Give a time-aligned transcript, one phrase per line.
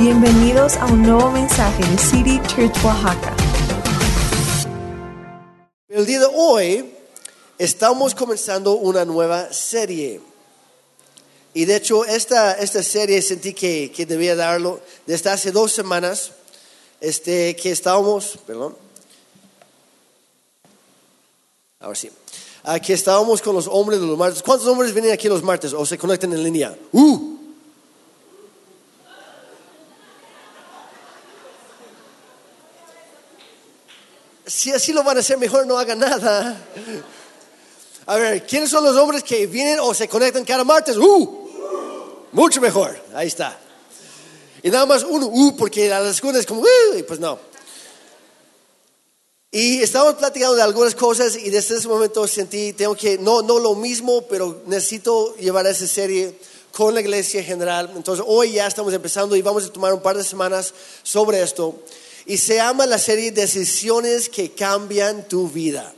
[0.00, 3.36] Bienvenidos a un nuevo mensaje de City Church Oaxaca.
[5.90, 6.90] El día de hoy
[7.58, 10.22] estamos comenzando una nueva serie.
[11.52, 16.32] Y de hecho, esta, esta serie sentí que, que debía darlo desde hace dos semanas
[17.02, 18.74] este, que estábamos, perdón,
[21.78, 22.10] ahora sí,
[22.62, 24.42] aquí estábamos con los hombres de los martes.
[24.42, 26.74] ¿Cuántos hombres vienen aquí los martes o se conectan en línea?
[26.90, 27.39] ¡Uh!
[34.50, 36.60] Si así lo van a hacer, mejor no hagan nada.
[38.06, 40.96] A ver, ¿quiénes son los hombres que vienen o se conectan cada martes?
[40.96, 41.48] ¡Uh!
[42.32, 43.56] Mucho mejor, ahí está.
[44.60, 45.56] Y nada más uno, ¡uh!
[45.56, 46.98] Porque a la segunda es como, ¡uh!
[46.98, 47.38] Y pues no.
[49.52, 53.60] Y estábamos platicando de algunas cosas y desde ese momento sentí, tengo que, no, no
[53.60, 56.36] lo mismo, pero necesito llevar esa serie
[56.72, 57.92] con la iglesia general.
[57.94, 61.84] Entonces hoy ya estamos empezando y vamos a tomar un par de semanas sobre esto.
[62.30, 65.92] Y se llama la serie Decisiones que cambian tu vida.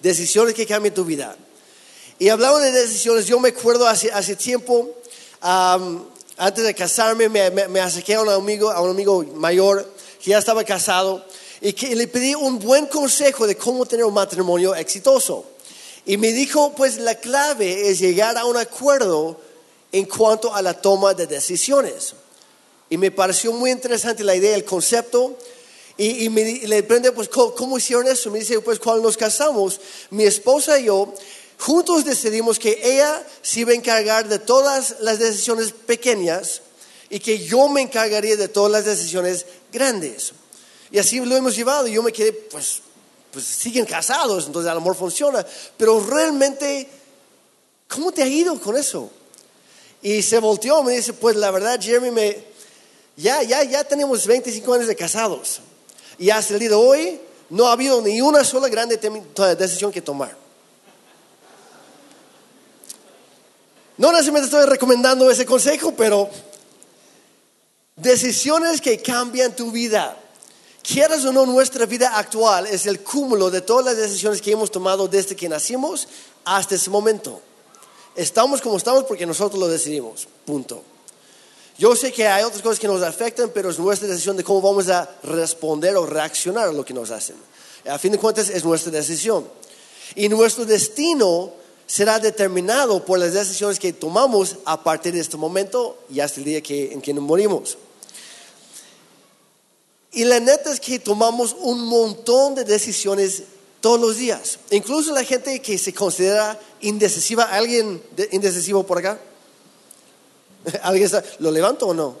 [0.00, 1.36] Decisiones que cambian tu vida.
[2.20, 4.88] Y hablando de decisiones, yo me acuerdo hace, hace tiempo,
[5.42, 6.04] um,
[6.36, 9.92] antes de casarme, me, me, me acerqué a un, amigo, a un amigo mayor
[10.22, 11.24] que ya estaba casado
[11.60, 15.46] y que le pedí un buen consejo de cómo tener un matrimonio exitoso.
[16.04, 19.40] Y me dijo, pues la clave es llegar a un acuerdo
[19.90, 22.14] en cuanto a la toma de decisiones.
[22.88, 25.36] Y me pareció muy interesante la idea, el concepto.
[25.98, 28.30] Y, y me, le pregunté, pues, ¿cómo, ¿cómo, hicieron eso?
[28.30, 29.80] Me dice, pues, cuando nos casamos,
[30.10, 31.12] mi esposa y yo,
[31.58, 36.62] juntos decidimos que ella se iba a encargar de todas las decisiones pequeñas
[37.08, 40.32] y que yo me encargaría de todas las decisiones grandes.
[40.90, 41.86] Y así lo hemos llevado.
[41.86, 42.82] Y yo me quedé, pues,
[43.32, 45.46] pues siguen casados, entonces el amor funciona.
[45.76, 46.88] Pero realmente,
[47.88, 49.10] ¿cómo te ha ido con eso?
[50.02, 52.44] Y se volteó, me dice, pues la verdad, Jeremy, me,
[53.16, 55.60] ya, ya, ya tenemos 25 años de casados.
[56.18, 60.02] Y hasta el día de hoy no ha habido ni una sola gran decisión que
[60.02, 60.36] tomar.
[63.98, 66.28] No necesariamente estoy recomendando ese consejo, pero
[67.96, 70.16] decisiones que cambian tu vida.
[70.82, 74.70] Quieras o no, nuestra vida actual es el cúmulo de todas las decisiones que hemos
[74.70, 76.06] tomado desde que nacimos
[76.44, 77.40] hasta ese momento.
[78.14, 80.28] Estamos como estamos porque nosotros lo decidimos.
[80.44, 80.82] Punto.
[81.78, 84.62] Yo sé que hay otras cosas que nos afectan, pero es nuestra decisión de cómo
[84.62, 87.36] vamos a responder o reaccionar a lo que nos hacen.
[87.86, 89.46] A fin de cuentas, es nuestra decisión.
[90.14, 91.52] Y nuestro destino
[91.86, 96.44] será determinado por las decisiones que tomamos a partir de este momento y hasta el
[96.44, 97.76] día que, en que nos morimos.
[100.12, 103.42] Y la neta es que tomamos un montón de decisiones
[103.82, 104.58] todos los días.
[104.70, 107.44] Incluso la gente que se considera indecisiva.
[107.44, 109.20] ¿Alguien indecisivo por acá?
[110.82, 111.22] ¿Alguien está?
[111.38, 112.16] ¿Lo levanto o no?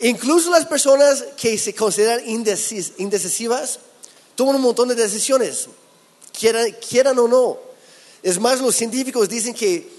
[0.00, 3.80] Incluso las personas que se consideran indecis, indecisivas
[4.34, 5.68] toman un montón de decisiones,
[6.38, 7.58] quieran, quieran, o no.
[8.22, 9.90] Es más, los científicos dicen que,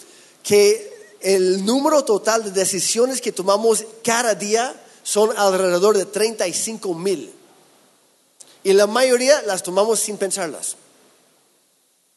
[0.42, 7.32] que el número total de decisiones que tomamos cada día son alrededor de 35 mil.
[8.64, 10.78] Y la mayoría las tomamos sin pensarlas.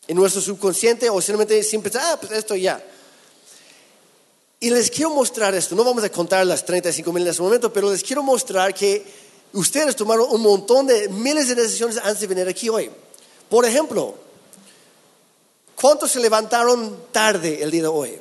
[0.06, 2.82] En nuestro subconsciente o simplemente sin pensar, ah, pues esto ya.
[4.64, 7.70] Y les quiero mostrar esto, no vamos a contar las 35 mil en este momento,
[7.70, 9.04] pero les quiero mostrar que
[9.52, 12.90] ustedes tomaron un montón de miles de decisiones antes de venir aquí hoy.
[13.50, 14.14] Por ejemplo,
[15.78, 18.18] ¿cuántos se levantaron tarde el día de hoy?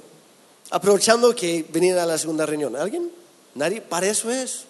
[0.71, 2.75] Aprovechando que venían a la segunda reunión.
[2.75, 3.09] ¿Alguien?
[3.55, 4.63] Nadie, para eso es.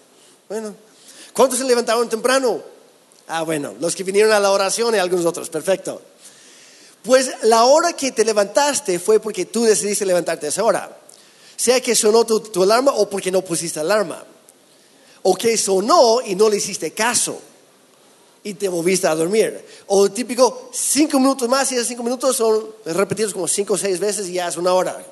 [0.48, 0.76] Bueno,
[1.34, 2.62] ¿cuántos se levantaron temprano?
[3.28, 6.04] Ah, bueno, los que vinieron a la oración y algunos otros, perfecto.
[7.02, 11.00] Pues la hora que te levantaste fue porque tú decidiste levantarte a esa hora
[11.56, 14.24] sea que sonó tu, alarma o porque no pusiste alarma.
[15.24, 17.40] O que sonó y no le hiciste caso
[18.44, 19.64] y te volviste a dormir.
[19.88, 24.00] O típico, cinco minutos más y esos cinco minutos son repetidos como cinco o seis
[24.00, 25.04] veces y ya es una hora.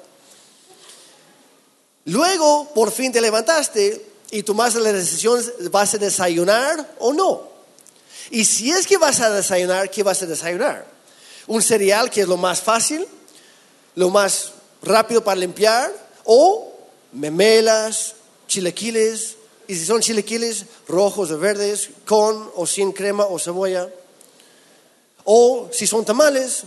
[2.05, 7.51] Luego, por fin te levantaste y tomaste la decisión, ¿vas a desayunar o no?
[8.31, 10.85] Y si es que vas a desayunar, ¿qué vas a desayunar?
[11.47, 13.05] Un cereal que es lo más fácil,
[13.95, 15.91] lo más rápido para limpiar,
[16.25, 16.71] o
[17.11, 18.15] memelas,
[18.47, 19.37] chilequiles,
[19.67, 23.89] y si son chilequiles rojos o verdes, con o sin crema o cebolla.
[25.23, 26.63] O si son tamales,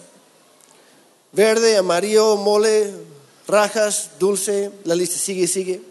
[1.32, 2.94] verde, amarillo, mole,
[3.46, 5.82] rajas, dulce, la lista sigue y sigue.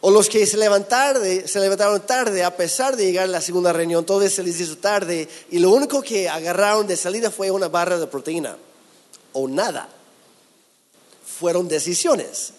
[0.00, 3.72] O los que se levantaron, se levantaron tarde a pesar de llegar a la segunda
[3.72, 7.68] reunión, todo se les hizo tarde y lo único que agarraron de salida fue una
[7.68, 8.56] barra de proteína
[9.32, 9.88] o nada
[11.42, 12.52] fueron decisiones.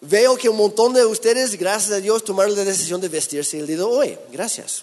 [0.00, 3.68] Veo que un montón de ustedes, gracias a Dios, tomaron la decisión de vestirse el
[3.68, 4.18] día de hoy.
[4.32, 4.82] Gracias.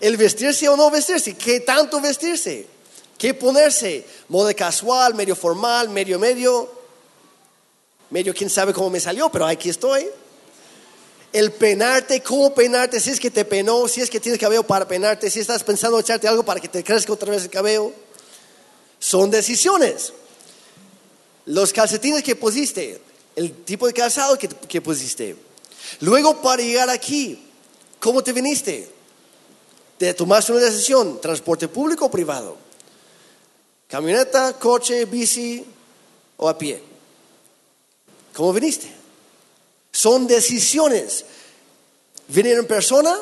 [0.00, 2.68] El vestirse o no vestirse, ¿qué tanto vestirse?
[3.18, 4.06] ¿Qué ponerse?
[4.28, 6.70] Modo casual, medio formal, medio medio.
[8.10, 10.08] Medio quién sabe cómo me salió, pero aquí estoy.
[11.32, 14.86] El peinarte, cómo peinarte, si es que te peinó, si es que tienes cabello para
[14.86, 17.92] peinarte, si estás pensando echarte algo para que te crezca otra vez el cabello.
[19.00, 20.12] Son decisiones.
[21.50, 23.00] Los calcetines que pusiste,
[23.34, 25.34] el tipo de calzado que, que pusiste.
[25.98, 27.42] Luego para llegar aquí,
[27.98, 28.88] ¿cómo te viniste?
[29.98, 32.56] Te tomaste una decisión, transporte público o privado.
[33.88, 35.64] Camioneta, coche, bici
[36.36, 36.80] o a pie.
[38.32, 38.88] ¿Cómo viniste?
[39.90, 41.24] Son decisiones.
[42.28, 43.12] Venir en persona,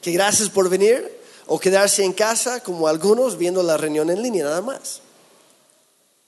[0.00, 1.08] que gracias por venir,
[1.46, 5.02] o quedarse en casa como algunos viendo la reunión en línea nada más.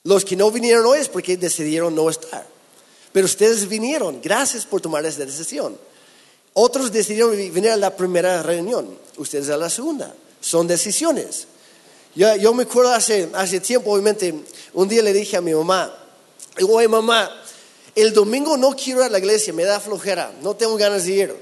[0.05, 2.47] Los que no vinieron hoy es porque decidieron no estar.
[3.12, 5.76] Pero ustedes vinieron, gracias por tomar esa decisión.
[6.55, 10.14] Otros decidieron venir a la primera reunión, ustedes a la segunda.
[10.41, 11.47] Son decisiones.
[12.14, 14.35] Yo, me acuerdo hace, hace tiempo, obviamente,
[14.73, 15.94] un día le dije a mi mamá,
[16.69, 17.31] oye mamá,
[17.94, 21.12] el domingo no quiero ir a la iglesia, me da flojera, no tengo ganas de
[21.12, 21.37] ir.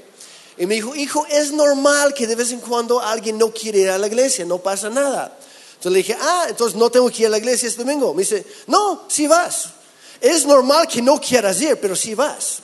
[0.57, 3.89] Y me dijo, hijo, es normal que de vez en cuando alguien no quiere ir
[3.89, 5.38] a la iglesia, no pasa nada.
[5.79, 8.13] Entonces le dije, ah, entonces no tengo que ir a la iglesia este domingo.
[8.13, 9.69] Me dice, no, sí vas.
[10.19, 12.59] Es normal que no quieras ir, pero sí vas.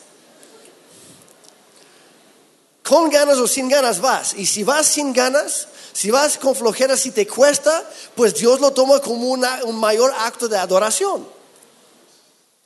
[2.83, 4.33] Con ganas o sin ganas vas.
[4.33, 8.71] Y si vas sin ganas, si vas con flojera, si te cuesta, pues Dios lo
[8.71, 11.25] toma como un mayor acto de adoración.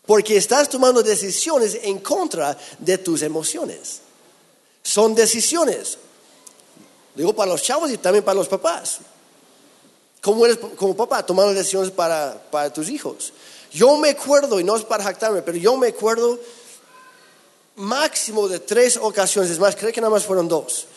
[0.07, 4.01] Porque estás tomando decisiones en contra de tus emociones.
[4.81, 5.99] Son decisiones.
[7.13, 9.01] Digo para los chavos y también para los papás.
[10.21, 13.33] ¿Cómo eres como papá tomando decisiones para, para tus hijos?
[13.71, 16.39] Yo me acuerdo, y no es para jactarme, pero yo me acuerdo
[17.75, 20.88] máximo de tres ocasiones, es más, creo que nada más fueron dos,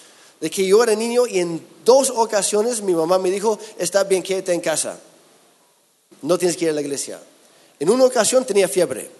[0.41, 4.23] de que yo era niño y en dos ocasiones mi mamá me dijo, está bien,
[4.23, 4.99] quédate en casa,
[6.23, 7.21] no tienes que ir a la iglesia.
[7.79, 9.11] En una ocasión tenía fiebre,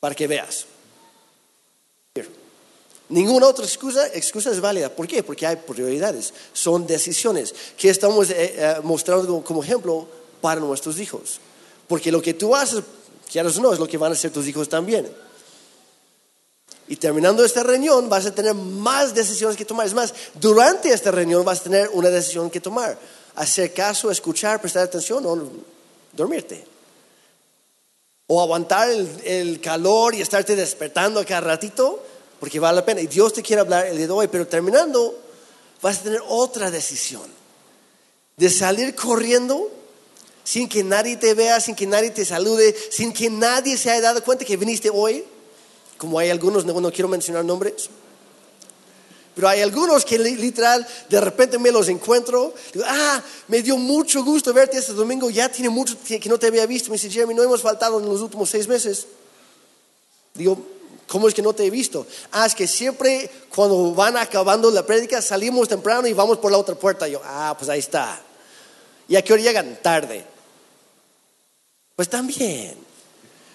[0.00, 0.66] para que veas.
[3.08, 4.88] Ninguna otra excusa, excusa es válida.
[4.90, 5.22] ¿Por qué?
[5.22, 10.06] Porque hay prioridades, son decisiones que estamos eh, eh, mostrando como ejemplo
[10.40, 11.40] para nuestros hijos.
[11.86, 12.82] Porque lo que tú haces,
[13.30, 15.08] quieras o no, es lo que van a hacer tus hijos también.
[16.88, 19.86] Y terminando esta reunión vas a tener más decisiones que tomar.
[19.86, 22.98] Es más, durante esta reunión vas a tener una decisión que tomar.
[23.34, 25.50] Hacer caso, escuchar, prestar atención o
[26.12, 26.64] dormirte.
[28.26, 32.02] O aguantar el, calor y estarte despertando cada ratito,
[32.40, 33.00] porque vale la pena.
[33.00, 35.18] Y Dios te quiere hablar el día de hoy, pero terminando,
[35.82, 37.38] vas a tener otra decisión.
[38.36, 39.70] De salir corriendo
[40.44, 44.00] sin que nadie te vea, sin que nadie te salude, sin que nadie se haya
[44.00, 45.24] dado cuenta que viniste hoy.
[45.96, 47.90] Como hay algunos, no quiero mencionar nombres,
[49.38, 52.52] pero hay algunos que literal de repente me los encuentro.
[52.72, 55.30] Digo, ah, me dio mucho gusto verte este domingo.
[55.30, 56.90] Ya tiene mucho que no te había visto.
[56.90, 59.06] Me dice, Jeremy, no hemos faltado en los últimos seis meses.
[60.34, 60.60] Digo,
[61.08, 62.06] ¿cómo es que no te he visto?
[62.30, 66.58] Ah, es que siempre cuando van acabando la prédica salimos temprano y vamos por la
[66.58, 67.08] otra puerta.
[67.08, 68.22] Yo, ah, pues ahí está.
[69.08, 69.78] ¿Y a qué hora llegan?
[69.82, 70.24] Tarde.
[71.96, 72.76] Pues también.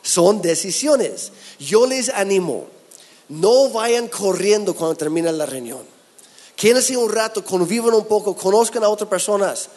[0.02, 1.32] Son decisiones.
[1.60, 2.68] Yo les animo
[3.30, 5.82] no vayan corriendo cuando termina la reunión.
[6.56, 9.70] Quédense un rato, convivan un poco, conozcan a otras personas,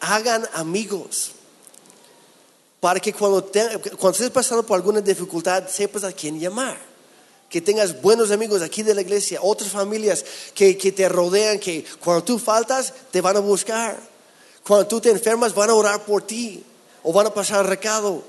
[0.00, 1.32] hagan amigos.
[2.80, 3.50] Para que cuando,
[3.98, 6.78] cuando estés pasando por alguna dificultad, sepas a quién llamar.
[7.48, 11.84] Que tengas buenos amigos aquí de la iglesia, otras familias que, que te rodean, que
[12.04, 13.98] cuando tú faltas, te van a buscar.
[14.62, 16.62] Cuando tú te enfermas, van a orar por ti
[17.02, 18.22] o van a pasar recado.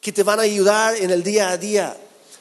[0.00, 1.96] Que te van a ayudar en el día a día.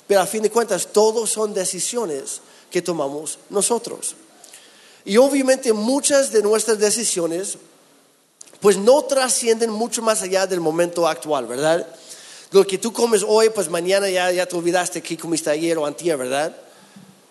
[0.08, 4.16] Pero a fin de cuentas, todos son decisiones que tomamos nosotros.
[5.06, 7.58] Y obviamente muchas de nuestras decisiones,
[8.60, 11.88] pues no trascienden mucho más allá del momento actual, ¿verdad?
[12.52, 15.86] Lo que tú comes hoy, pues mañana ya, ya te olvidaste que comiste ayer o
[15.86, 16.56] antier, ¿verdad?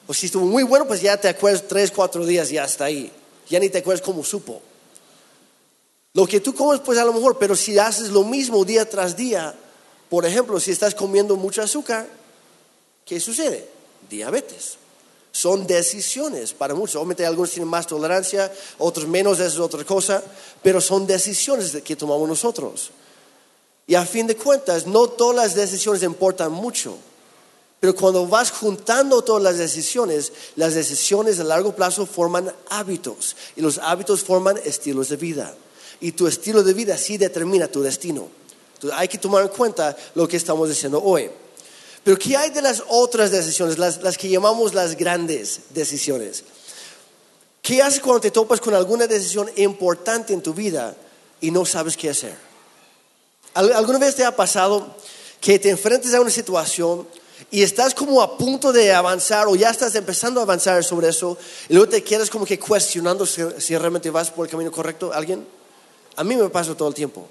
[0.06, 3.12] O si estuvo muy bueno, pues ya te acuerdas tres, cuatro días, ya está ahí.
[3.48, 4.62] Ya ni te acuerdas cómo supo.
[6.14, 9.16] Lo que tú comes, pues a lo mejor, pero si haces lo mismo día tras
[9.16, 9.54] día,
[10.08, 12.06] por ejemplo, si estás comiendo mucho azúcar,
[13.04, 13.68] ¿qué sucede?
[14.08, 14.78] Diabetes.
[15.38, 16.96] Son decisiones para muchos.
[16.96, 20.20] Obviamente algunos tienen más tolerancia, otros menos, eso es otra cosa,
[20.64, 22.90] pero son decisiones que tomamos nosotros.
[23.86, 26.98] Y a fin de cuentas, no todas las decisiones importan mucho.
[27.78, 33.36] Pero cuando vas juntando todas las decisiones, las decisiones a largo plazo forman hábitos.
[33.54, 35.54] Y los hábitos forman estilos de vida.
[36.00, 38.26] Y tu estilo de vida sí determina tu destino.
[38.74, 41.30] Entonces hay que tomar en cuenta lo que estamos diciendo hoy.
[42.04, 46.44] Pero ¿qué hay de las otras decisiones, las, las que llamamos las grandes decisiones?
[47.60, 50.96] ¿Qué haces cuando te topas con alguna decisión importante en tu vida
[51.40, 52.34] y no sabes qué hacer?
[53.54, 54.96] ¿Al- ¿Alguna vez te ha pasado
[55.40, 57.06] que te enfrentes a una situación
[57.50, 61.36] y estás como a punto de avanzar o ya estás empezando a avanzar sobre eso
[61.68, 65.12] y luego te quedas como que cuestionando si, si realmente vas por el camino correcto?
[65.12, 65.46] ¿Alguien?
[66.16, 67.28] A mí me pasa todo el tiempo.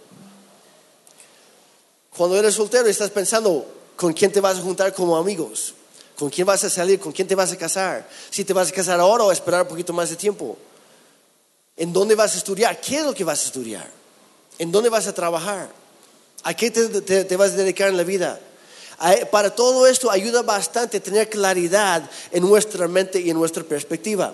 [2.16, 3.66] Cuando eres soltero y estás pensando
[3.98, 5.74] con quién te vas a juntar como amigos,
[6.18, 8.72] con quién vas a salir, con quién te vas a casar, si te vas a
[8.72, 10.56] casar ahora o esperar un poquito más de tiempo,
[11.76, 13.90] en dónde vas a estudiar, qué es lo que vas a estudiar,
[14.60, 15.70] en dónde vas a trabajar,
[16.44, 18.40] a qué te, vas a dedicar en la vida.
[19.32, 24.34] Para todo esto ayuda bastante tener claridad en nuestra mente y en nuestra perspectiva.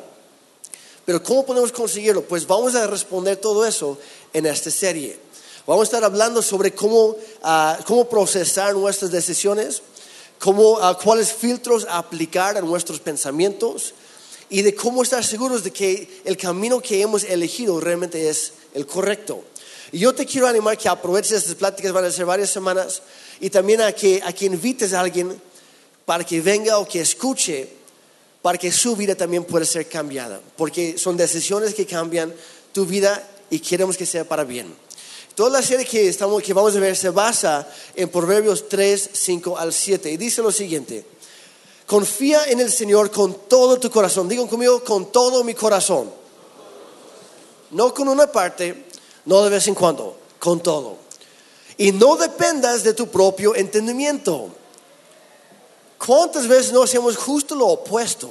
[1.06, 2.24] Pero ¿cómo podemos conseguirlo?
[2.24, 3.98] Pues vamos a responder todo eso
[4.32, 5.20] en esta serie.
[5.66, 9.82] Vamos a estar hablando sobre cómo, ah, cómo procesar nuestras decisiones,
[10.38, 13.94] cómo, ah, cuáles filtros aplicar a nuestros pensamientos
[14.50, 18.86] y de cómo estar seguros de que el camino que hemos elegido realmente es el
[18.86, 19.42] correcto.
[19.94, 23.02] Y yo te quiero animar que aproveches estas pláticas, van a ser varias semanas,
[23.40, 25.42] y también a que, a que invites a alguien
[26.04, 27.70] para que venga o que escuche
[28.42, 32.34] para que su vida también pueda ser cambiada, porque son decisiones que cambian
[32.74, 34.84] tu vida y queremos que sea para bien.
[35.36, 36.16] Toda la serie que,
[36.54, 41.06] vamos a ver se basa en Proverbios 3, 5 al 7 y dice lo siguiente,
[41.88, 46.12] confía en el Señor con todo tu corazón, digan conmigo, con todo mi corazón,
[47.72, 48.86] no con una parte,
[49.26, 50.98] no de vez en cuando, con todo.
[51.78, 54.50] Y no dependas de tu propio entendimiento.
[55.98, 58.30] ¿Cuántas veces no hacemos justo lo opuesto?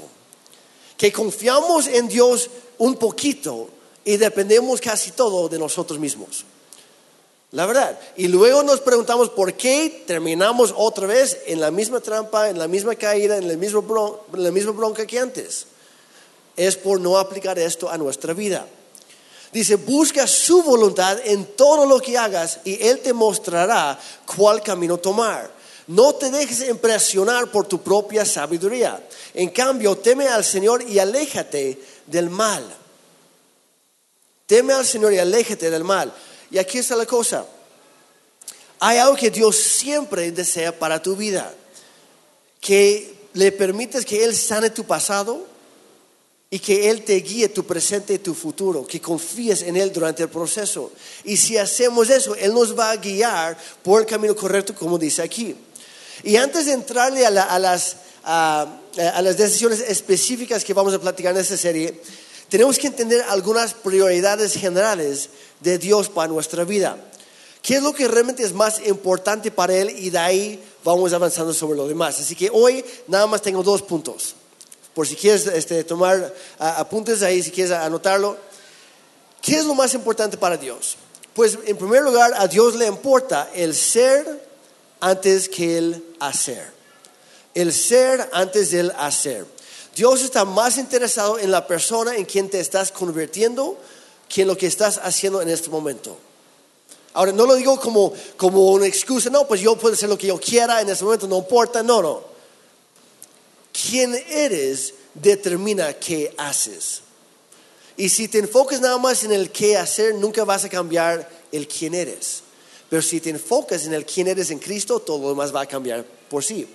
[0.97, 3.69] Que confiamos en Dios un poquito
[4.05, 6.45] y dependemos casi todo de nosotros mismos.
[7.53, 7.99] La verdad.
[8.17, 12.67] Y luego nos preguntamos por qué terminamos otra vez en la misma trampa, en la
[12.67, 15.67] misma caída, en la misma, bronca que antes.
[16.57, 18.67] Es por no aplicar esto a nuestra vida.
[19.53, 24.01] Dice, busca su voluntad en todo lo que hagas y Él te mostrará
[24.35, 25.51] cuál camino tomar.
[25.89, 29.07] No te dejes impresionar por tu propia sabiduría.
[29.35, 32.65] En cambio, teme al Señor y aléjate del mal.
[34.47, 36.11] Teme al Señor y aléjate del mal.
[36.53, 37.47] Y aquí está la cosa.
[38.79, 41.53] Hay algo que Dios siempre desea para tu vida.
[42.61, 45.47] Que le permites que Él sane tu pasado
[46.51, 50.23] y que Él te guíe tu presente y tu futuro, que confíes en Él durante
[50.25, 50.93] el proceso.
[51.25, 55.23] Y si hacemos eso, Él nos va a guiar por el camino correcto, como dice
[55.23, 55.57] aquí.
[56.23, 58.69] Y antes de entrarle a, la- a las, a
[59.23, 61.99] las decisiones específicas que vamos a platicar en esta serie,
[62.53, 65.31] tenemos que entender algunas prioridades generales
[65.61, 66.99] de Dios para nuestra vida.
[67.63, 69.89] ¿Qué es lo que realmente es más importante para Él?
[69.99, 72.21] Y de ahí vamos avanzando sobre lo demás.
[72.21, 74.35] Así que hoy nada más tengo dos puntos.
[74.93, 78.37] Por si quieres este, tomar apuntes ahí, si quieres anotarlo.
[79.41, 80.97] ¿Qué es lo más importante para Dios?
[81.33, 84.27] Pues en primer lugar, a Dios le importa el ser
[85.01, 86.71] antes que el hacer.
[87.55, 89.47] El ser antes del hacer.
[89.95, 93.79] Dios está más interesado en la persona en quien te estás convirtiendo
[94.29, 96.17] que en lo que estás haciendo en este momento.
[97.15, 100.29] Ahora, no lo digo como, como una excusa, no, pues yo puedo hacer lo que
[100.29, 102.23] yo quiera en este momento, no importa, no, no.
[103.71, 107.03] Quién eres determina qué haces.
[107.99, 111.69] Y si te enfocas nada más en el qué hacer, nunca vas a cambiar el
[111.69, 112.43] quién eres.
[112.89, 115.67] Pero si te enfocas en el quién eres en Cristo, todo lo demás va a
[115.67, 116.67] cambiar por sí.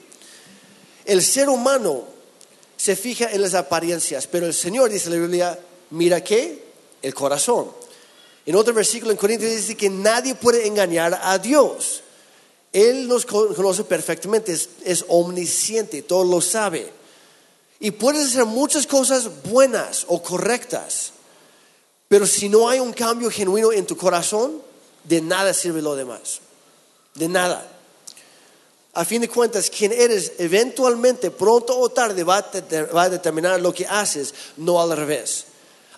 [1.06, 2.17] El ser humano
[2.78, 6.64] se fija en las apariencias, pero el Señor, dice la Biblia, mira qué?
[7.02, 7.72] El corazón.
[8.46, 12.02] En otro versículo en Corintios dice que nadie puede engañar a Dios.
[12.72, 16.90] Él nos con- conoce perfectamente, es, es omnisciente, todo lo sabe.
[17.80, 21.12] Y puedes hacer muchas cosas buenas o correctas,
[22.08, 24.62] pero si no hay un cambio genuino en tu corazón,
[25.04, 26.40] de nada sirve lo demás.
[27.16, 27.70] De nada.
[28.98, 33.86] A fin de cuentas, quien eres eventualmente, pronto o tarde, va a, determinar lo que
[33.86, 35.46] haces, no al revés.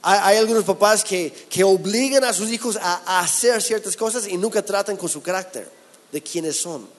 [0.01, 4.65] Hay, algunos papás que, que obligan a sus hijos a, hacer ciertas cosas y nunca
[4.65, 5.71] tratan con su carácter,
[6.11, 6.89] de quiénes son.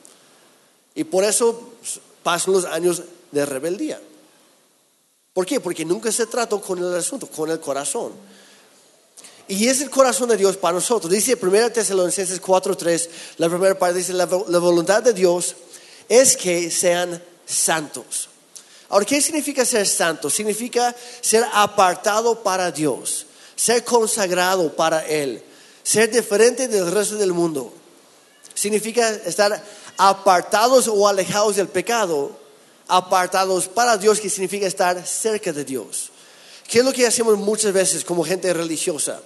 [0.94, 1.74] Y por eso
[2.22, 4.00] pasan los años de rebeldía.
[5.34, 5.60] ¿Por qué?
[5.60, 8.12] Porque nunca se trató con el asunto, con el corazón.
[9.48, 11.12] Y es el corazón de Dios para nosotros.
[11.12, 15.56] Dice 1 Tesalonicenses 4:3, la primera parte dice, la, la voluntad de Dios
[16.10, 18.28] es que sean santos.
[18.88, 20.28] Ahora, ¿qué significa ser santo?
[20.28, 25.40] Significa ser apartado para Dios, ser consagrado para Él,
[25.84, 27.72] ser diferente del resto del mundo,
[28.52, 29.64] significa estar
[29.96, 32.36] apartados o alejados del pecado,
[32.88, 36.10] apartados para Dios, que significa estar cerca de Dios.
[36.66, 39.20] ¿Qué es lo que hacemos muchas veces como gente religiosa?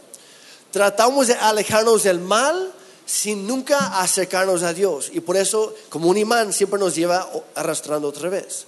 [0.70, 2.74] Tratamos de alejarnos del mal
[3.06, 5.11] sin nunca acercarnos a Dios.
[5.12, 8.66] Y por eso, como un imán, siempre nos lleva arrastrando otra vez.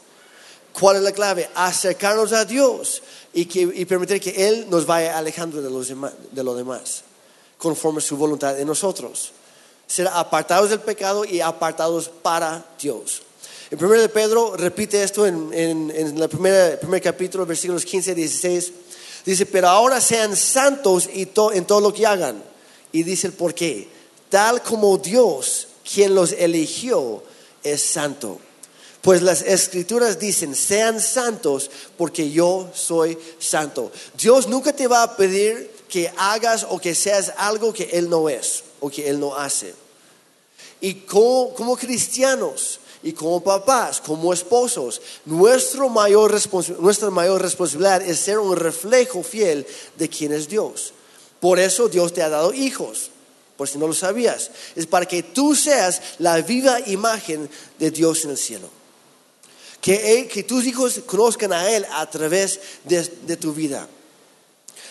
[0.73, 1.49] ¿Cuál es la clave?
[1.55, 3.03] Acercarnos a Dios
[3.33, 3.47] y,
[3.87, 7.03] permitir que Él nos vaya alejando de, los de lo demás,
[7.57, 9.33] conforme su voluntad en nosotros.
[9.87, 13.23] Ser apartados del pecado y apartados para Dios.
[13.71, 18.73] En 1 de Pedro repite esto en, el primer, primer capítulo, versículos 15 y 16.
[19.25, 22.43] Dice, pero ahora sean santos y en todo lo que hagan.
[22.93, 23.96] Y dice el por qué.
[24.31, 27.23] Tal como Dios, quien los eligió,
[27.63, 28.41] es santo.
[29.03, 33.93] Pues las escrituras dicen, sean santos porque yo soy santo.
[34.21, 38.29] Dios nunca te va a pedir que hagas o que seas algo que Él no
[38.29, 39.75] es o que Él no hace.
[40.81, 46.35] Y como, cristianos y como papás, como esposos, nuestro mayor
[46.81, 49.67] nuestra mayor responsabilidad es ser un reflejo fiel
[49.97, 50.93] de quién es Dios.
[51.41, 53.11] Por eso Dios te ha dado hijos,
[53.57, 54.51] por si no lo sabías.
[54.75, 57.49] Es para que tú seas la viva imagen
[57.79, 58.69] de Dios en el cielo.
[59.81, 63.89] Que, tus hijos conozcan a Él a través de tu vida.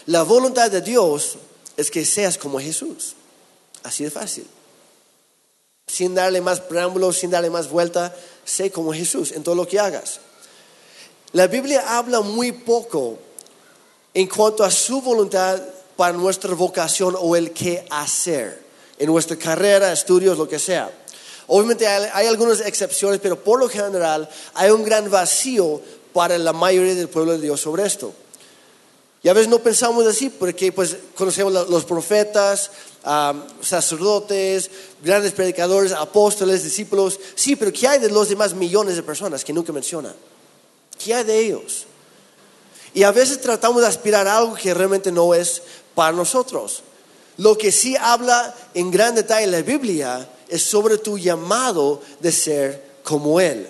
[0.05, 1.37] La voluntad de Dios
[1.75, 3.15] es que seas como Jesús.
[3.83, 4.47] Así de fácil
[5.87, 9.79] sin darle más preámbulos, sin darle más vuelta, sé como Jesús en todo lo que
[9.79, 10.19] hagas.
[11.31, 13.17] La Biblia habla muy poco
[14.13, 15.61] en cuanto a su voluntad
[15.95, 18.63] para nuestra vocación o el qué hacer
[18.97, 20.91] en nuestra carrera, estudios, lo que sea.
[21.47, 25.81] Obviamente hay, algunas excepciones, pero por lo general hay un gran vacío
[26.13, 28.13] para la mayoría del pueblo de Dios sobre esto.
[29.21, 32.71] Y a veces no pensamos así porque pues conocemos los profetas,
[33.61, 34.69] sacerdotes,
[35.03, 37.19] grandes predicadores, apóstoles, discípulos.
[37.35, 40.13] Sí, pero ¿qué hay de los demás millones de personas que nunca menciona?
[41.03, 41.85] ¿Qué hay de ellos?
[42.93, 45.61] Y a veces tratamos de aspirar a algo que realmente no es
[45.95, 46.83] para nosotros.
[47.37, 52.83] Lo que sí habla en gran detalle la Biblia es sobre tu llamado de ser
[53.03, 53.67] como Él.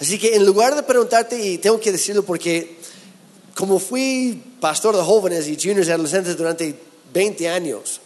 [0.00, 2.76] Así que en lugar de preguntarte, y tengo que decirlo porque
[3.54, 6.78] como fui pastor de jóvenes y juniors y adolescentes durante
[7.12, 8.00] 20 años,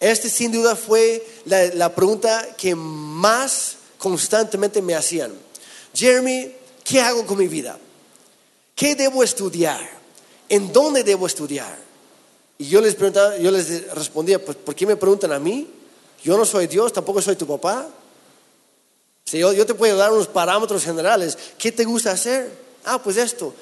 [0.00, 5.32] esta sin duda fue la, pregunta que más constantemente me hacían.
[5.94, 7.78] Jeremy, ¿qué hago con mi vida?
[8.74, 9.88] ¿Qué debo estudiar?
[10.48, 11.78] ¿En dónde debo estudiar?
[12.62, 15.68] Y yo les preguntaba, yo les respondía, pues, ¿por qué me preguntan a mí?
[16.22, 17.88] Yo no soy Dios, tampoco soy tu papá.
[19.24, 21.36] Si yo, yo te puedo dar unos parámetros generales.
[21.58, 22.52] ¿Qué te gusta hacer?
[22.84, 23.52] Ah, pues esto.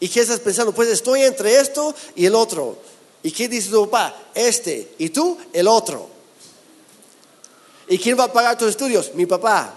[0.00, 0.72] ¿Y qué estás pensando?
[0.72, 2.76] Pues estoy entre esto y el otro.
[3.22, 4.16] ¿Y qué dice tu papá?
[4.34, 4.92] Este.
[4.98, 5.38] ¿Y tú?
[5.52, 6.08] El otro.
[7.86, 9.14] ¿Y quién va a pagar tus estudios?
[9.14, 9.72] Mi papá.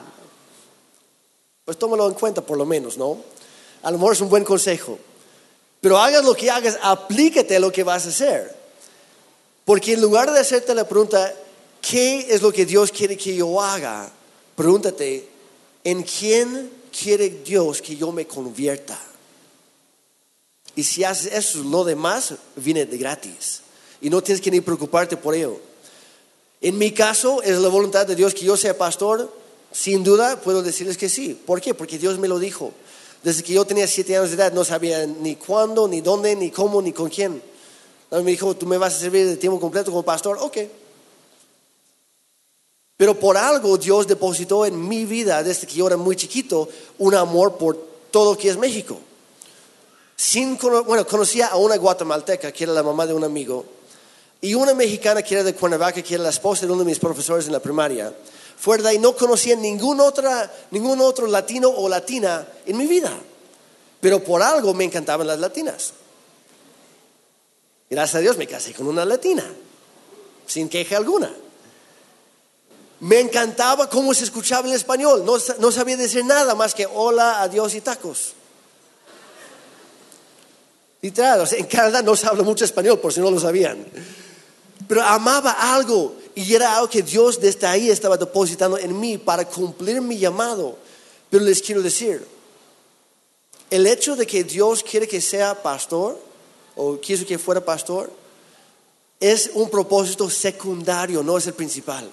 [1.65, 3.20] Pues tómalo en cuenta por lo menos, ¿no?
[3.84, 4.98] A lo mejor es un buen consejo.
[5.82, 8.61] Pero hagas lo que hagas, aplícate lo que vas a hacer.
[9.65, 11.34] Porque en lugar de hacerte la pregunta,
[11.82, 14.12] ¿qué es lo que Dios quiere que yo haga?
[14.56, 15.28] Pregúntate,
[15.84, 19.00] ¿en quién quiere Dios que yo me convierta?
[20.76, 23.62] Y si haces eso, lo demás viene de gratis.
[24.02, 25.60] Y no tienes que ni preocuparte por ello.
[26.62, 29.32] En mi caso, es la voluntad de Dios que yo sea pastor.
[29.71, 31.39] Sin duda, puedo decirles que sí.
[31.45, 31.74] ¿Por qué?
[31.74, 32.71] Porque Dios me lo dijo.
[33.24, 36.50] Desde que yo tenía siete años de edad, no sabía ni cuándo, ni dónde, ni
[36.52, 37.41] cómo, ni con quién.
[38.12, 40.38] Me dijo, tú me vas a servir de tiempo completo como pastor.
[40.41, 40.58] Ok.
[42.97, 46.69] Pero por algo Dios depositó en mi vida, desde que yo era muy chiquito,
[47.00, 47.78] un amor por
[48.12, 49.00] todo lo que es México
[50.86, 53.65] bueno, conocía a una guatemalteca que era la mamá de un amigo
[54.39, 57.00] y una mexicana que era de Cuernavaca, que era la esposa de uno de mis
[57.00, 58.13] profesores en la primaria.
[58.58, 63.12] Fuera y no conocía ningún, otra, ningún otro latino o latina en mi vida.
[64.00, 65.93] Pero por algo me encantaban las latinas.
[67.91, 69.43] Gracias a Dios me casé con una latina,
[70.47, 71.30] sin queja alguna.
[73.01, 75.25] Me encantaba cómo se escuchaba el español.
[75.25, 78.32] No, no sabía decir nada más que hola, adiós y tacos.
[81.01, 83.86] Literal, en Canadá no se habla mucho español, por si no lo sabían.
[84.88, 89.43] Pero amaba algo y era algo que Dios desde ahí estaba depositando en mí para
[89.43, 90.77] cumplir mi llamado.
[91.30, 92.25] Pero les quiero decir,
[93.69, 96.31] el hecho de que Dios quiere que sea pastor
[96.82, 98.10] o quiso que fuera pastor
[99.20, 102.10] es un propósito secundario, no es el principal.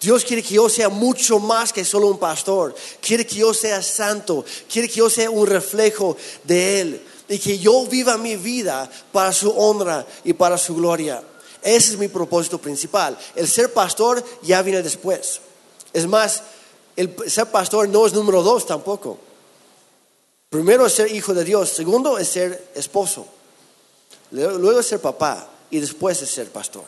[0.00, 2.74] Dios quiere que yo sea mucho más que solo un pastor.
[3.00, 4.44] Quiere que yo sea santo.
[4.70, 9.32] Quiere que yo sea un reflejo de Él y que yo viva mi vida para
[9.32, 11.22] su honra y para su gloria.
[11.62, 13.16] Ese es mi propósito principal.
[13.36, 15.40] El ser pastor ya viene después.
[15.92, 16.42] Es más,
[16.96, 19.18] el ser pastor no es número dos tampoco.
[20.50, 23.26] Primero es ser hijo de Dios, segundo es ser esposo,
[24.32, 26.84] luego es ser papá y después es ser pastor.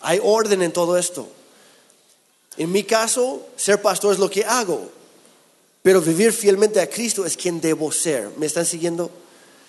[0.00, 1.28] Hay orden en todo esto.
[2.56, 4.90] En mi caso, ser pastor es lo que hago,
[5.82, 8.30] pero vivir fielmente a Cristo es quien debo ser.
[8.36, 9.10] ¿Me están siguiendo?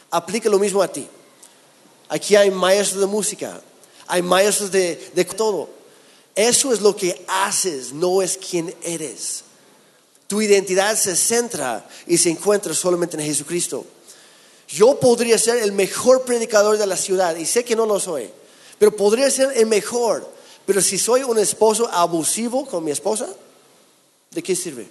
[0.09, 1.07] Aplica lo mismo a ti.
[2.09, 3.61] Aquí hay maestros de música,
[4.07, 5.69] hay maestros de, de todo.
[6.33, 9.43] Eso es lo que haces, no es quien eres.
[10.27, 13.85] Tu identidad se centra y se encuentra solamente en Jesucristo.
[14.67, 18.29] Yo podría ser el mejor predicador de la ciudad y sé que no lo soy,
[18.77, 20.29] pero podría ser el mejor.
[20.65, 23.29] Pero si soy un esposo abusivo con mi esposa,
[24.31, 24.89] ¿de qué sirve?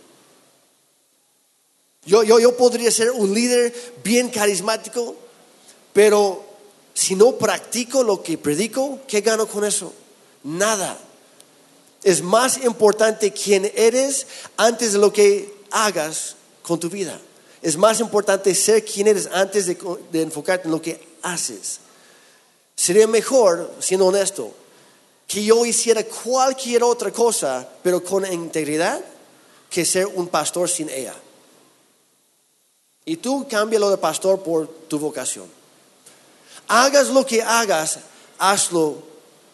[2.06, 5.14] Yo, yo, yo podría ser un líder bien carismático,
[5.92, 6.42] pero
[6.94, 9.92] si no practico lo que predico, ¿qué gano con eso?
[10.44, 10.98] Nada.
[12.02, 17.20] Es más importante quién eres antes de lo que hagas con tu vida.
[17.66, 21.80] Es más importante ser quien eres antes de, enfocarte en lo que haces.
[22.76, 24.54] Sería mejor, siendo honesto,
[25.26, 29.00] que yo hiciera cualquier otra cosa, pero con integridad,
[29.68, 31.16] que ser un pastor sin ella.
[33.04, 35.46] Y tú lo de pastor por tu vocación.
[36.68, 37.98] Hagas lo que hagas,
[38.38, 39.02] hazlo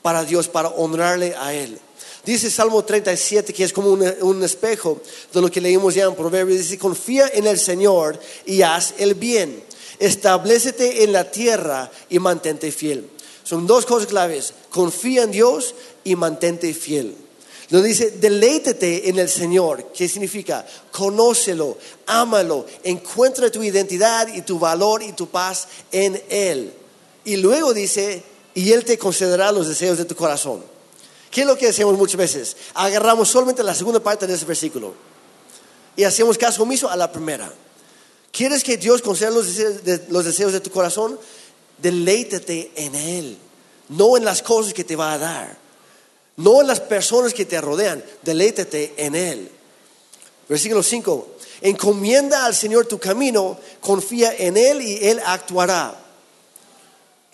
[0.02, 1.80] para Dios, para honrarle a Él.
[2.24, 5.00] Dice Salmo 37 que es como un, espejo
[5.32, 6.58] de lo que leímos ya en Proverbios.
[6.58, 9.62] Dice, confía en el Señor y haz el bien.
[9.98, 13.08] Establecete en la tierra y mantente fiel.
[13.42, 14.54] Son dos cosas claves.
[14.70, 17.16] Confía en Dios y mantente fiel.
[17.70, 19.92] Lo dice, deleítete en el Señor.
[19.94, 20.64] ¿Qué significa?
[20.92, 26.72] Conócelo, ámalo, encuentra tu identidad y tu valor y tu paz en Él.
[27.24, 28.22] Y luego dice,
[28.54, 30.71] y Él te concederá los deseos de tu corazón.
[31.32, 32.56] ¿Qué es lo que hacemos muchas veces?
[32.74, 34.92] Agarramos solamente la segunda parte de ese versículo
[35.96, 37.50] y hacemos caso omiso a la primera.
[38.30, 39.46] ¿Quieres que Dios conceda los
[40.24, 41.18] deseos de, tu corazón?
[41.78, 43.38] Deleítate en Él,
[43.88, 45.56] no en las cosas que te va a dar,
[46.36, 49.50] no en las personas que te rodean, deleítate en Él.
[50.50, 51.28] Versículo 5,
[51.62, 55.98] encomienda al Señor tu camino, confía en Él y Él actuará.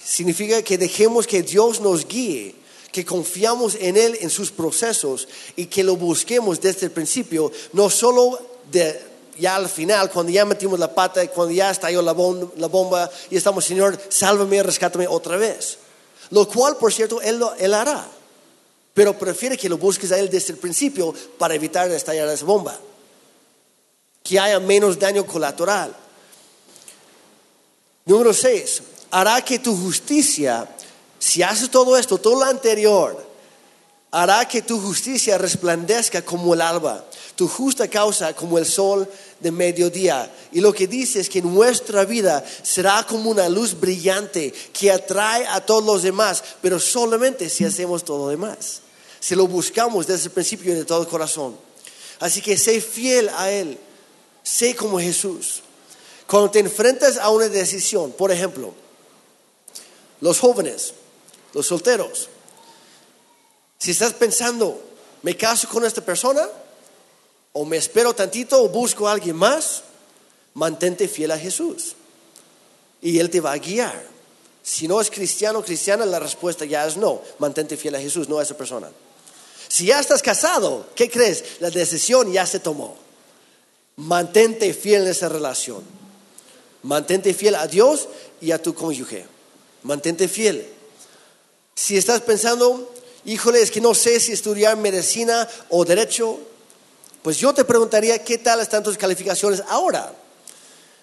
[0.01, 2.55] Significa que dejemos que Dios nos guíe
[2.93, 7.91] que confiamos en Él en sus procesos y que lo busquemos desde el principio, no
[7.91, 9.01] solo de,
[9.39, 12.15] ya al final, cuando ya metimos la pata, cuando ya estalló la,
[12.57, 15.79] la bomba y estamos, Señor, sálvame, rescátame otra vez.
[16.31, 18.07] Lo cual, por cierto, Él, lo, él hará.
[18.95, 22.79] Pero prefiere que lo busques a Él desde el principio para evitar estallar esa bomba.
[24.23, 25.95] Que haya menos daño colateral.
[28.05, 28.83] Número 6.
[29.11, 30.69] Hará que tu justicia
[31.19, 33.27] si haces todo esto, todo lo anterior,
[34.11, 37.05] hará que tu justicia resplandezca como el alba,
[37.35, 39.09] tu justa causa como el sol
[39.41, 40.33] de mediodía.
[40.53, 45.47] Y lo que dice es que nuestra vida será como una luz brillante que atrae
[45.47, 48.81] a todos los demás, pero solamente si hacemos todo lo demás,
[49.21, 51.57] si lo buscamos desde el principio y de todo corazón.
[52.21, 53.79] Así que sé fiel a Él,
[54.43, 55.63] sé como Jesús.
[56.27, 58.75] Cuando te enfrentas a una decisión, por ejemplo,
[60.21, 60.95] los jóvenes,
[61.53, 62.29] los solteros.
[63.79, 64.81] Si estás pensando,
[65.23, 66.49] ¿me caso con esta persona?
[67.53, 69.83] ¿O me espero tantito o busco a alguien más?
[70.55, 71.95] Mantente fiel a Jesús.
[73.01, 74.07] Y Él te va a guiar.
[74.63, 77.23] Si no es cristiano o cristiana, la respuesta ya es no.
[77.39, 78.91] Mantente fiel a Jesús, no a esa persona.
[79.69, 81.61] Si ya estás casado, ¿qué crees?
[81.61, 82.97] La decisión ya se tomó.
[83.97, 85.83] Mantente fiel en esa relación.
[86.83, 88.09] Mantente fiel a Dios
[88.41, 89.27] y a tu cónyuge.
[89.83, 90.78] Mantente fiel.
[91.79, 92.93] Si estás pensando,
[93.25, 96.37] híjole, es que no sé si estudiar medicina o derecho,
[97.23, 100.13] pues yo te preguntaría qué tal están tus calificaciones ahora.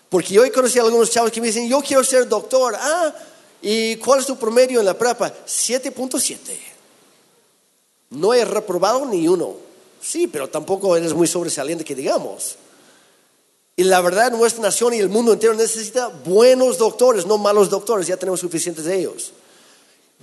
[0.10, 2.76] Porque yo he conocido a algunos chavos que me dicen, yo quiero ser doctor.
[2.78, 3.16] Ah,
[3.62, 5.34] ¿y cuál es tu promedio en la prepa?
[5.48, 6.36] 7.7.
[8.10, 9.56] No he reprobado ni uno.
[10.02, 12.58] Sí, pero tampoco eres muy sobresaliente que digamos.
[13.78, 18.08] Y la verdad, nuestra nación y el mundo entero necesita buenos doctores, no malos doctores.
[18.08, 19.32] Ya tenemos suficientes de ellos.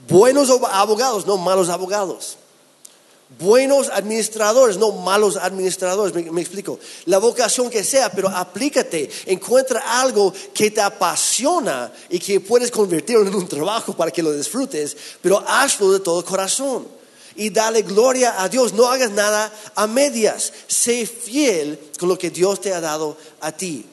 [0.08, 2.38] Buenos abogados, no malos abogados.
[3.38, 6.14] Buenos administradores, no malos administradores.
[6.14, 6.78] Me, explico.
[7.06, 9.08] La vocación que sea, pero aplícate.
[9.26, 14.32] Encuentra algo que te apasiona y que puedes convertirlo en un trabajo para que lo
[14.32, 16.86] disfrutes, pero hazlo de todo corazón.
[17.34, 18.74] Y dale gloria a Dios.
[18.74, 20.52] No hagas nada a medias.
[20.66, 23.86] Sé fiel con lo que Dios te ha dado a ti.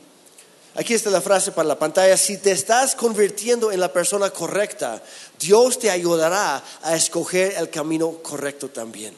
[0.76, 2.16] Aquí está la frase para la pantalla.
[2.16, 5.02] Si te estás convirtiendo en la persona correcta,
[5.40, 9.16] Dios te ayudará a escoger el camino correcto también.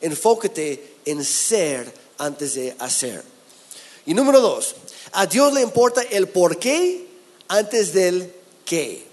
[0.00, 3.22] Enfócate en ser antes de hacer.
[4.06, 4.74] Y número dos,
[5.12, 7.06] a Dios le importa el por qué
[7.48, 8.32] antes del
[8.64, 9.04] qué.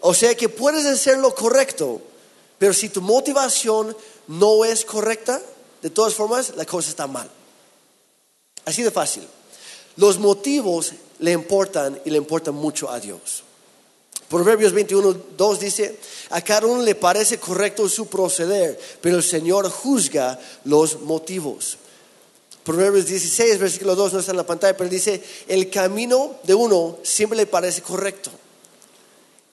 [0.00, 2.00] O sea que puedes hacer lo correcto,
[2.58, 3.96] pero si tu motivación
[4.28, 5.40] no es correcta,
[5.82, 7.30] de todas formas, la cosa está mal.
[8.64, 9.26] Así de fácil.
[9.96, 13.44] Los motivos le importan y le importan mucho a Dios.
[14.28, 15.98] Proverbios 21, 2 dice,
[16.30, 21.78] a cada uno le parece correcto su proceder, pero el Señor juzga los motivos.
[22.62, 26.98] Proverbios 16, versículo 2 no está en la pantalla, pero dice, el camino de uno
[27.02, 28.30] siempre le parece correcto.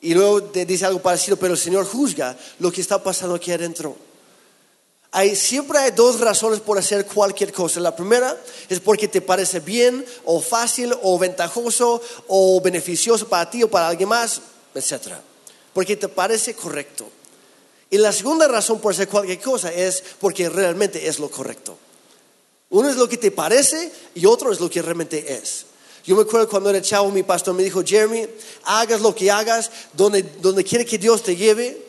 [0.01, 3.95] Y luego dice algo parecido, pero el Señor juzga lo que está pasando aquí adentro.
[5.11, 7.79] Hay, siempre hay dos razones por hacer cualquier cosa.
[7.79, 13.63] La primera es porque te parece bien o fácil o ventajoso o beneficioso para ti
[13.63, 14.41] o para alguien más,
[14.75, 15.15] etc.
[15.73, 17.09] Porque te parece correcto.
[17.89, 21.77] Y la segunda razón por hacer cualquier cosa es porque realmente es lo correcto.
[22.69, 25.65] Uno es lo que te parece y otro es lo que realmente es.
[26.05, 28.27] Yo me acuerdo cuando era chavo, mi pastor me dijo, Jeremy,
[28.65, 31.83] hagas lo que hagas, donde, donde quiere que Dios te lleve,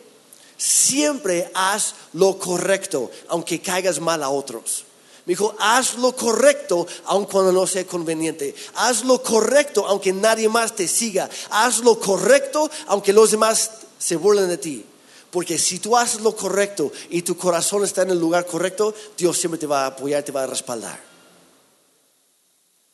[0.56, 4.85] siempre haz lo correcto, aunque caigas mal a otros.
[5.26, 8.54] Me dijo, haz lo correcto aun cuando no sea conveniente.
[8.74, 11.28] Haz lo correcto aunque nadie más te siga.
[11.50, 14.84] Haz lo correcto aunque los demás se burlen de ti.
[15.32, 19.36] Porque si tú haces lo correcto y tu corazón está en el lugar correcto, Dios
[19.36, 21.02] siempre te va a apoyar, te va a respaldar.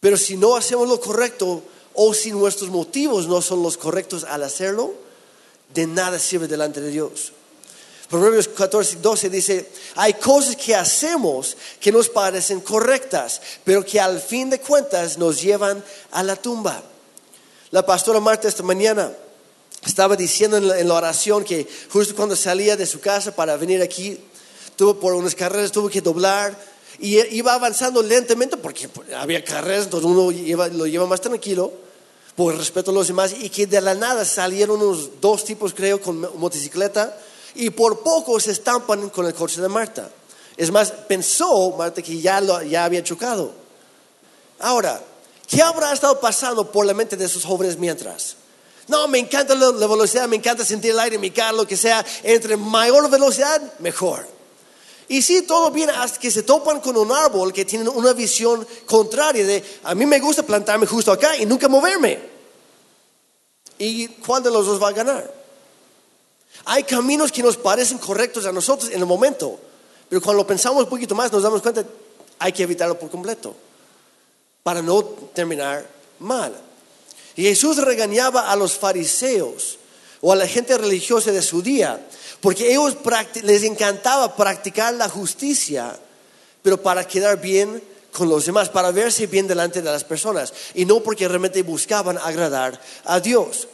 [0.00, 4.42] Pero si no hacemos lo correcto o si nuestros motivos no son los correctos al
[4.42, 4.94] hacerlo,
[5.74, 7.32] de nada sirve delante de Dios.
[8.12, 14.20] Proverbios 14, 12 dice, hay cosas que hacemos que nos parecen correctas, pero que al
[14.20, 16.82] fin de cuentas nos llevan a la tumba.
[17.70, 19.10] La pastora Marta esta mañana
[19.86, 24.20] estaba diciendo en la, oración que justo cuando salía de su casa para venir aquí,
[24.76, 26.54] tuvo por unas carreras, tuvo que doblar
[26.98, 30.30] y iba avanzando lentamente porque había carreras, entonces uno
[30.74, 31.72] lo lleva más tranquilo
[32.36, 35.98] por respeto a los demás y que de la nada salieron unos dos tipos creo
[35.98, 37.16] con motocicleta
[37.54, 40.10] y por poco se estampan con el coche de Marta.
[40.56, 43.52] Es más, pensó Marta que ya, lo, ya había chocado.
[44.58, 45.02] Ahora,
[45.48, 48.36] ¿qué habrá estado pasando por la mente de esos jóvenes mientras?
[48.88, 51.76] No, me encanta la, velocidad, me encanta sentir el aire en mi carro, lo que
[51.76, 52.04] sea.
[52.22, 54.26] Entre mayor velocidad, mejor.
[55.08, 58.66] Y sí, todo viene hasta que se topan con un árbol que tiene una visión
[58.86, 62.18] contraria de, a mí me gusta plantarme justo acá y nunca moverme.
[63.78, 65.41] ¿Y cuál de los dos va a ganar?
[66.64, 69.58] Hay caminos que nos parecen correctos a nosotros en el momento,
[70.08, 71.84] pero cuando pensamos un poquito más nos damos cuenta,
[72.38, 73.54] hay que evitarlo por completo,
[74.62, 75.86] para no terminar
[76.18, 76.52] mal.
[77.36, 79.78] Y Jesús regañaba a los fariseos
[80.20, 82.06] o a la gente religiosa de su día,
[82.40, 82.96] porque ellos
[83.42, 85.98] les encantaba practicar la justicia,
[86.62, 90.84] pero para quedar bien con los demás, para verse bien delante de las personas, y
[90.84, 93.66] no porque realmente buscaban agradar a Dios.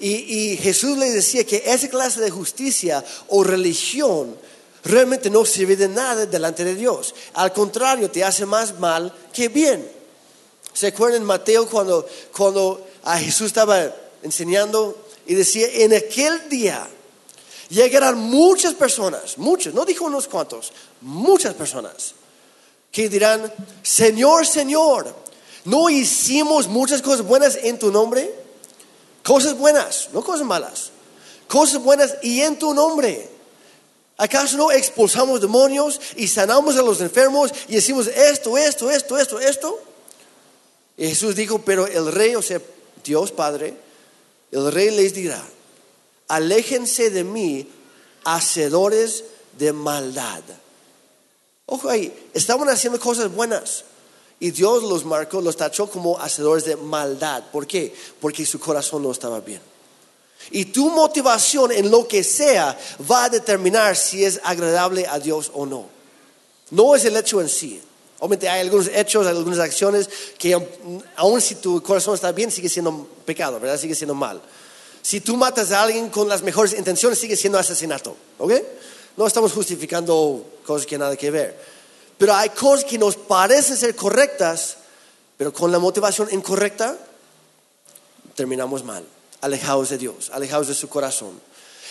[0.00, 4.36] Y, Jesús le decía que esa clase de justicia o religión
[4.84, 7.14] realmente no sirve de nada delante de Dios.
[7.34, 9.88] Al contrario, te hace más mal que bien.
[10.72, 16.88] ¿Se acuerdan Mateo cuando, cuando a Jesús estaba enseñando y decía, en aquel día
[17.68, 22.14] llegarán muchas personas, muchas, no dijo unos cuantos, muchas personas,
[22.90, 23.52] que dirán,
[23.82, 25.14] Señor, Señor,
[25.64, 28.43] ¿no hicimos muchas cosas buenas en tu nombre?
[29.24, 30.90] Cosas buenas, no cosas malas.
[31.48, 33.30] Cosas buenas y en tu nombre.
[34.16, 39.40] ¿Acaso no expulsamos demonios y sanamos a los enfermos y decimos esto, esto, esto, esto,
[39.40, 39.80] esto?
[40.96, 42.60] Y Jesús dijo, pero el rey, o sea,
[43.02, 43.74] Dios Padre,
[44.52, 45.42] el rey les dirá,
[46.28, 47.66] aléjense de mí,
[48.24, 49.24] hacedores
[49.58, 50.42] de maldad.
[51.66, 53.84] Ojo ahí, estaban haciendo cosas buenas.
[54.44, 57.44] Y Dios los marcó, los tachó como hacedores de maldad.
[57.50, 57.94] ¿Por qué?
[58.20, 59.62] Porque su corazón no estaba bien.
[60.50, 62.78] Y tu motivación en lo que sea
[63.10, 65.86] va a determinar si es agradable a Dios o no.
[66.72, 67.80] No es el hecho en sí.
[68.18, 70.52] Obviamente hay algunos hechos, algunas acciones que
[71.16, 73.80] aun si tu corazón está bien, sigue siendo pecado, ¿verdad?
[73.80, 74.42] Sigue siendo mal.
[75.00, 78.52] Si tú matas a alguien con las mejores intenciones, sigue siendo asesinato, ¿ok?
[79.16, 81.73] No estamos justificando cosas que nada que ver.
[82.18, 84.76] Pero hay cosas que nos parecen ser correctas,
[85.36, 86.96] pero con la motivación incorrecta,
[88.34, 89.04] terminamos mal,
[89.40, 91.40] alejados de Dios, alejados de su corazón.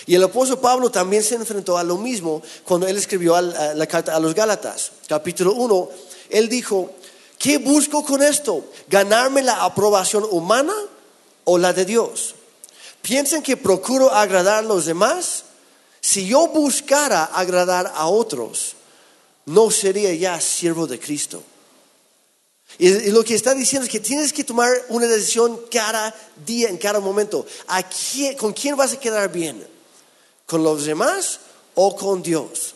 [0.06, 4.16] Y el apóstol Pablo también se enfrentó a lo mismo cuando él escribió la carta
[4.16, 5.90] a los Gálatas, capítulo 1.
[6.30, 6.92] Él dijo,
[7.38, 8.66] ¿qué busco con esto?
[8.90, 10.74] ¿Ganarme la aprobación humana
[11.46, 12.36] o la de Dios?
[13.02, 15.44] ¿Piensan que procuro agradar a los demás?
[16.02, 18.76] Si yo buscara agradar a otros,
[19.46, 21.44] no sería ya siervo de Cristo.
[22.80, 26.14] Y, lo que está diciendo es que tienes que tomar una decisión cada
[26.46, 27.46] día, en cada momento.
[27.68, 29.66] ¿A quién- ¿Con quién vas a quedar bien?
[30.46, 31.40] ¿Con los demás
[31.76, 32.74] o con Dios?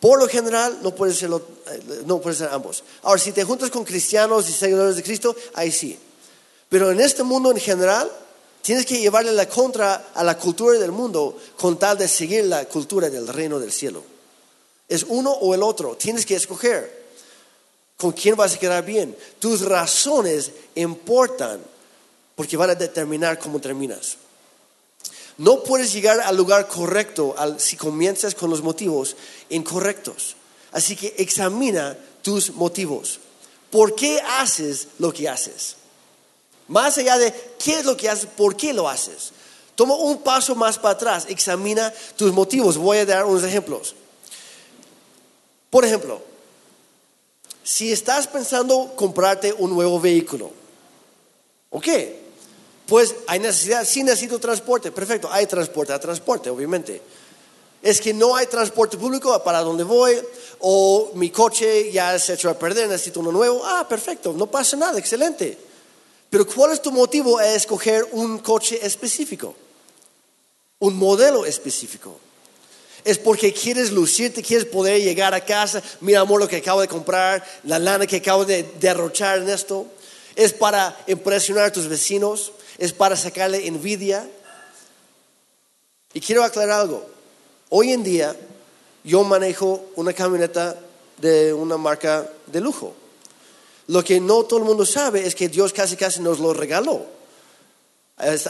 [0.00, 2.84] Por lo general, no puede ser, eh, no ser ambos.
[3.02, 5.98] Ahora, si te juntas con cristianos y seguidores de Cristo, ahí sí.
[6.68, 8.10] Pero en este mundo en general,
[8.62, 12.64] tienes que llevarle la contra a la cultura del mundo con tal de seguir la
[12.66, 14.17] cultura del reino del cielo.
[14.88, 15.96] Es uno o el otro.
[15.96, 17.06] Tienes que escoger
[17.96, 19.16] con quién vas a quedar bien.
[19.38, 21.60] Tus razones importan
[22.34, 24.16] porque van a determinar cómo terminas.
[25.36, 29.16] No puedes llegar al lugar correcto si comienzas con los motivos
[29.50, 30.36] incorrectos.
[30.72, 33.20] Así que examina tus motivos.
[33.70, 35.76] ¿Por qué haces lo que haces?
[36.68, 39.32] Más allá de qué es lo que haces, por qué lo haces.
[39.74, 42.76] Toma un paso más para atrás, examina tus motivos.
[42.76, 43.94] Voy a dar unos ejemplos.
[45.70, 46.22] Por ejemplo,
[47.62, 50.50] si estás pensando comprarte un nuevo vehículo,
[51.70, 51.88] ¿ok?
[52.86, 57.02] Pues hay necesidad, sí necesito transporte, perfecto, hay transporte, hay transporte, obviamente.
[57.82, 60.18] Es que no hay transporte público para donde voy,
[60.60, 63.60] o mi coche ya se echó a perder, necesito uno nuevo.
[63.64, 65.58] Ah, perfecto, no pasa nada, excelente.
[66.30, 69.54] Pero ¿cuál es tu motivo a escoger un coche específico?
[70.78, 72.18] Un modelo específico.
[73.04, 76.88] Es porque quieres lucirte, quieres poder llegar a casa, mira amor lo que acabo de
[76.88, 79.86] comprar, la lana que acabo de derrochar en esto.
[80.34, 84.28] Es para impresionar a tus vecinos, es para sacarle envidia.
[86.12, 87.06] Y quiero aclarar algo.
[87.70, 88.34] Hoy en día
[89.04, 90.76] yo manejo una camioneta
[91.18, 92.94] de una marca de lujo.
[93.88, 97.06] Lo que no todo el mundo sabe es que Dios casi casi nos lo regaló.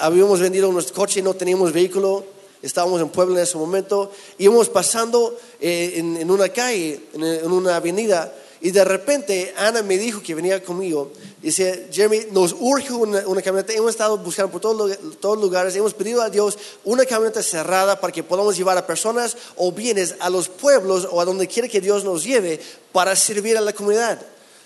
[0.01, 2.25] Habíamos vendido nuestro coche no teníamos vehículo.
[2.63, 4.11] Estábamos en Puebla en ese momento.
[4.39, 8.33] Íbamos pasando eh, en, en una calle, en, en una avenida.
[8.61, 11.13] Y de repente Ana me dijo que venía conmigo.
[11.41, 13.73] Dice, Jeremy, nos urge una, una camioneta.
[13.73, 15.77] Hemos estado buscando por todos, todos lugares.
[15.77, 20.17] Hemos pedido a Dios una camioneta cerrada para que podamos llevar a personas o bienes
[20.19, 22.59] a los pueblos o a donde quiera que Dios nos lleve
[22.91, 24.21] para servir a la comunidad.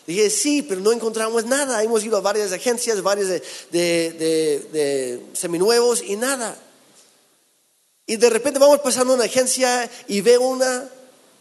[0.06, 1.82] Dije, sí, pero no encontramos nada.
[1.82, 6.56] Hemos ido a varias agencias, varias de, de, de- de seminuevos y nada.
[8.12, 10.86] Y de repente vamos pasando una agencia y veo una,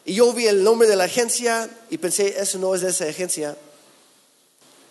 [0.06, 3.04] y yo vi el nombre de la agencia y pensé, eso no es de esa
[3.04, 3.58] agencia.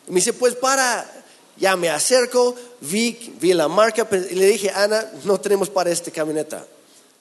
[0.07, 1.11] Y me dice, pues para,
[1.57, 6.11] ya me acerco, vi, vi la marca y le dije, Ana, no tenemos para esta
[6.11, 6.67] camioneta.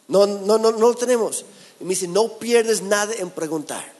[0.09, 1.45] No, no, no, no lo tenemos.
[1.79, 3.93] Y me dice, no pierdes nada en preguntar.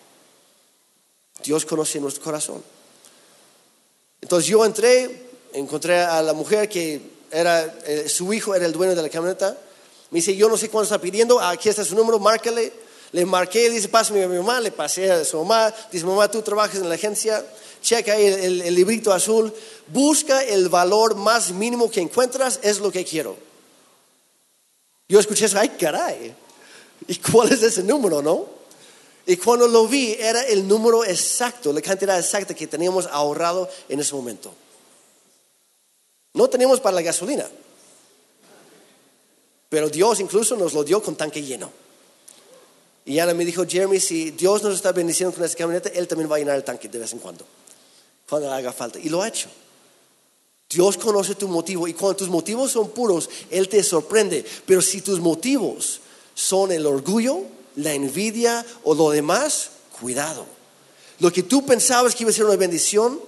[1.42, 2.62] Dios conoce nuestro corazón.
[4.20, 7.00] Entonces yo entré, encontré a la mujer que
[7.32, 9.58] era, eh, su hijo era el dueño de la camioneta.
[10.12, 12.72] Me dice, yo no sé cuánto está pidiendo, aquí está su número, márcale.
[13.12, 15.74] Le marqué, dice, pásame a mi mamá, le pasé a su mamá.
[15.92, 17.44] Dice, mamá, tú trabajas en la agencia,
[17.82, 19.52] checa ahí el, el- el librito azul,
[19.88, 23.36] busca el valor más mínimo que encuentras, es lo que quiero.
[25.08, 26.36] Yo escuché eso, ay caray,
[27.08, 28.46] ¿y cuál es ese número, no?
[29.26, 34.00] Y cuando lo vi, era el número exacto, la cantidad exacta que teníamos ahorrado en
[34.00, 34.52] ese momento.
[36.34, 37.48] No teníamos para la gasolina,
[39.70, 41.72] pero Dios incluso nos lo dio con tanque lleno.
[43.06, 46.30] Y Ana me dijo, Jeremy, si Dios nos está bendiciendo con esta camioneta, Él también
[46.30, 47.46] va a llenar el tanque de vez en cuando,
[48.28, 49.00] cuando haga falta.
[49.00, 49.50] Y lo ha hecho.
[50.70, 54.46] Dios conoce tu motivo y cuando tus motivos son puros, Él te sorprende.
[54.66, 56.02] Pero si tus motivos
[56.36, 57.42] son el orgullo,
[57.76, 60.46] la envidia o lo demás, cuidado.
[61.20, 63.20] Lo que tú pensabas que iba a ser una bendición,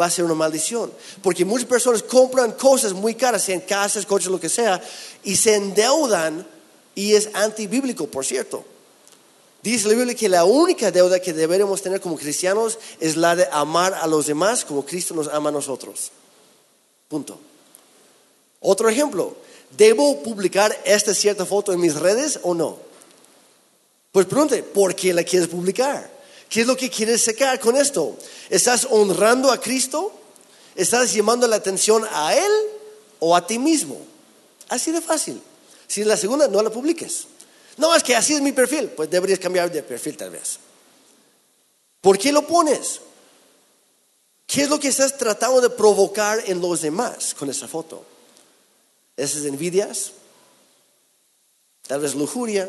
[0.00, 0.92] va a ser una maldición.
[1.22, 4.82] Porque muchas personas compran cosas muy caras, sean casas, coches, lo que sea,
[5.22, 6.46] y se endeudan
[6.94, 8.64] y es antibíblico, por cierto.
[9.62, 13.46] Dice la Biblia que la única deuda que deberemos tener como cristianos es la de
[13.52, 16.10] amar a los demás como Cristo nos ama a nosotros.
[17.08, 17.38] Punto.
[18.60, 19.36] Otro ejemplo,
[19.76, 22.78] ¿debo publicar esta cierta foto en mis redes o no?
[24.12, 26.10] Pues pregunte, ¿por qué la quieres publicar?
[26.50, 28.18] ¿Qué es lo que quieres sacar con esto?
[28.50, 30.12] ¿Estás honrando a Cristo?
[30.74, 32.52] ¿Estás llamando la atención a Él
[33.20, 34.00] o a ti mismo?
[34.68, 35.40] Así de fácil.
[35.86, 37.26] Si es la segunda, no la publiques.
[37.76, 38.88] No, es que así es mi perfil.
[38.88, 40.58] Pues deberías cambiar de perfil tal vez.
[42.00, 43.00] ¿Por qué lo pones?
[44.44, 48.04] ¿Qué es lo que estás tratando de provocar en los demás con esa foto?
[49.16, 50.12] ¿Esas envidias?
[51.86, 52.68] Tal vez lujuria.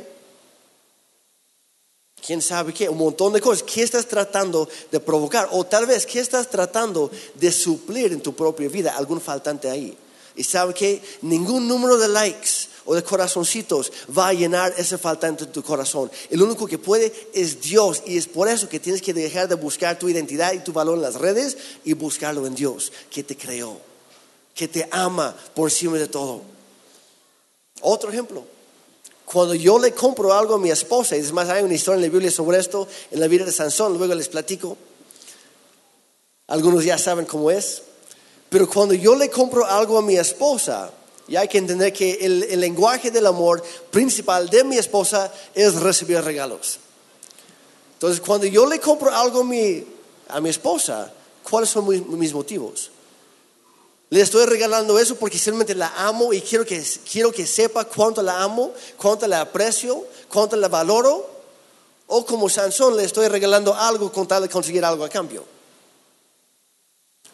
[2.26, 2.88] ¿Quién sabe qué?
[2.88, 3.64] Un montón de cosas.
[3.64, 5.50] ¿Qué estás tratando de provocar?
[5.52, 8.96] O tal vez, ¿qué estás tratando de suplir en tu propia vida?
[8.96, 9.98] Algún faltante ahí.
[10.36, 15.46] Y sabe que ningún número de likes o de corazoncitos va a llenar ese faltante
[15.46, 16.12] en tu corazón.
[16.30, 19.56] El único que puede es Dios y es por eso que tienes que dejar de
[19.56, 23.36] buscar tu identidad y tu valor en las redes y buscarlo en Dios, que te
[23.36, 23.78] creó,
[24.56, 26.42] que te ama por encima de todo.
[27.82, 28.46] Otro ejemplo.
[29.32, 32.02] Cuando yo le compro algo a mi esposa, y es más, hay una historia en
[32.02, 34.78] la Biblia sobre esto, en la vida de Sansón, luego les platico.
[36.48, 37.84] Algunos ya saben cómo es.
[38.50, 40.92] Pero cuando yo le compro algo a mi esposa,
[41.30, 46.22] y hay que entender que el, lenguaje del amor principal de mi esposa es recibir
[46.22, 46.80] regalos.
[47.94, 49.82] Entonces, cuando yo le compro algo a mi,
[50.28, 51.10] a mi esposa,
[51.50, 51.88] ¿cuáles son
[52.20, 52.92] mis, motivos?
[54.12, 58.22] Le estoy regalando eso porque simplemente la amo y quiero que, quiero que sepa cuánto
[58.22, 61.30] la amo, cuánto la aprecio, cuánto la valoro.
[62.08, 65.46] O como Sansón le estoy regalando algo con tal de conseguir algo a cambio.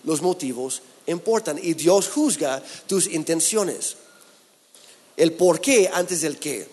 [0.04, 3.98] Los motivos importan y Dios juzga tus intenciones.
[5.16, 6.70] El por qué antes del qué.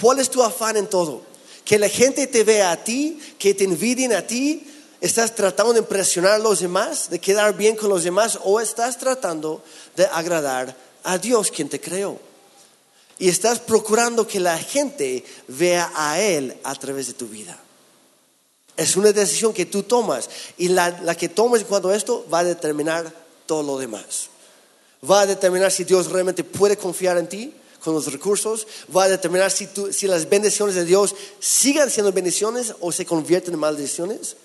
[0.00, 1.22] ¿Cuál es tu afán en todo?
[1.64, 4.66] Que la gente te vea a ti, que te envidien a ti.
[5.00, 8.98] ¿Estás tratando de impresionar a los demás, de quedar bien con los demás o estás
[8.98, 9.62] tratando
[9.94, 10.74] de agradar
[11.04, 12.18] a Dios quien te creó?
[13.18, 17.58] Y estás procurando que la gente vea a Él a través de tu vida.
[18.76, 20.28] Es una decisión que tú tomas
[20.58, 23.10] y la, la que tomes cuando esto va a determinar
[23.46, 24.28] todo lo demás.
[25.08, 28.66] Va a determinar si Dios realmente puede confiar en ti con los recursos.
[28.94, 33.54] Va a determinar si, si las bendiciones de Dios sigan siendo bendiciones o se convierten
[33.54, 34.36] en maldiciones.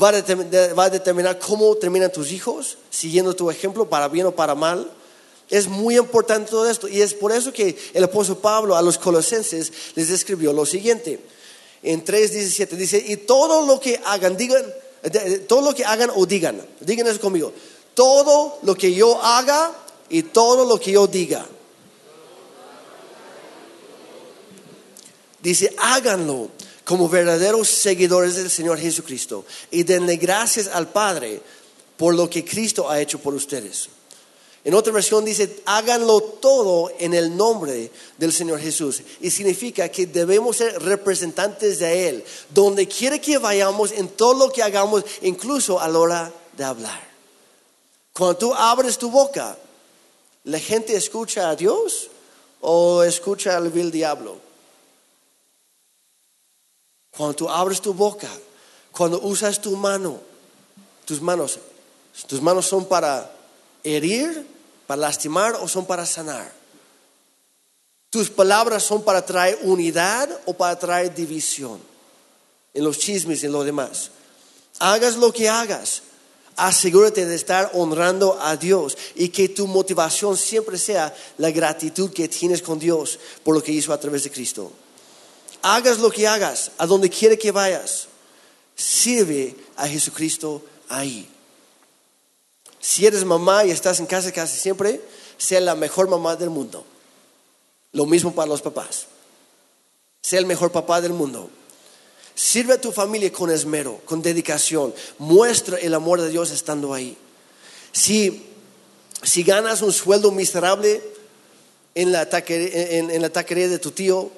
[0.00, 4.90] Va a, determinar, cómo terminan tus hijos, siguiendo tu ejemplo, para bien o para mal.
[5.48, 6.86] Es muy importante todo esto.
[6.86, 11.18] Y es por eso que el apóstol Pablo a los colosenses les escribió lo siguiente.
[11.82, 14.64] En 3.17 dice, y todo lo que hagan, digan,
[15.48, 17.52] todo lo que hagan o digan, digan eso conmigo,
[17.94, 19.72] todo lo que yo haga
[20.08, 21.46] y todo lo que yo diga.
[25.42, 26.50] Dice, háganlo
[26.90, 31.40] como verdaderos seguidores del Señor Jesucristo y denle gracias al Padre
[31.96, 33.90] por lo que Cristo ha hecho por ustedes.
[34.64, 39.02] En otra versión dice, háganlo todo en el nombre del Señor Jesús.
[39.20, 44.52] Y significa que debemos ser representantes de Él, donde quiera que vayamos, en todo lo
[44.52, 47.00] que hagamos, incluso a la hora de hablar.
[48.12, 49.56] Cuando tú abres tu boca,
[50.42, 52.08] ¿la gente escucha a Dios
[52.60, 54.49] o escucha al vil diablo?
[57.16, 58.28] Cuando tú abres tu boca,
[58.92, 60.20] cuando usas tu mano,
[61.04, 61.58] tus manos,
[62.26, 63.30] tus manos son para
[63.82, 64.46] herir,
[64.86, 66.52] para lastimar o son para sanar.
[68.10, 71.80] Tus palabras son para traer unidad o para traer división
[72.74, 74.10] en los chismes y en lo demás.
[74.80, 76.02] Hagas lo que hagas,
[76.56, 82.28] asegúrate de estar honrando a Dios y que tu motivación siempre sea la gratitud que
[82.28, 84.72] tienes con Dios por lo que hizo a través de Cristo.
[85.62, 88.08] Hagas lo que hagas, a donde quiera que vayas,
[88.74, 91.28] sirve a Jesucristo ahí.
[92.80, 95.00] Si eres mamá y estás en casa casi siempre,
[95.36, 96.84] sea la mejor mamá del mundo.
[97.92, 99.06] Lo mismo para los papás.
[100.22, 101.50] Sea el mejor papá del mundo.
[102.34, 104.94] Sirve a tu familia con esmero, con dedicación.
[105.18, 107.16] Muestra el amor de Dios estando ahí.
[107.92, 108.46] Si,
[109.22, 111.02] si ganas un sueldo miserable
[111.94, 114.30] en la, en, la taquería de tu tío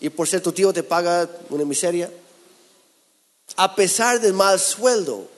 [0.00, 2.10] y por ser tu tío te paga una miseria,
[3.56, 5.28] a pesar del mal sueldo,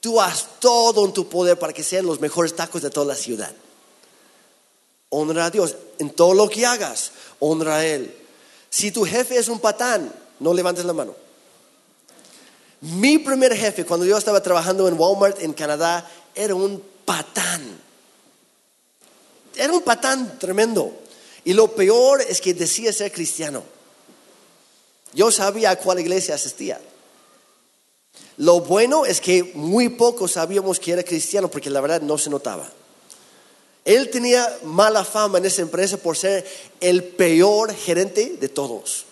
[0.00, 3.14] tú haz todo en tu poder para que sean los mejores tacos de toda la
[3.14, 3.52] ciudad.
[5.10, 8.14] Honra a Dios en todo lo que hagas, honra a Él.
[8.68, 11.14] Si tu jefe es un patán, no levantes la mano.
[12.80, 17.80] Mi primer jefe, cuando yo estaba trabajando en Walmart en Canadá, era un patán.
[19.56, 20.92] Era un patán tremendo.
[21.44, 23.77] Y lo peor es que decía ser cristiano.
[25.14, 26.80] Yo sabía a cuál iglesia asistía.
[28.36, 32.30] Lo bueno es que muy pocos sabíamos que era cristiano porque la verdad no se
[32.30, 32.70] notaba.
[33.84, 36.46] Él tenía mala fama en esa empresa por ser
[36.80, 39.06] el peor gerente de todos.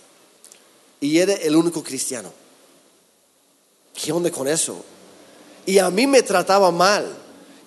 [1.00, 2.32] Y era el único cristiano.
[3.94, 4.84] ¿Qué onda con eso?
[5.64, 7.06] Y a mí me trataba mal.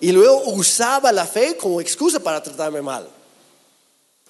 [0.00, 3.08] Y luego usaba la fe como excusa para tratarme mal.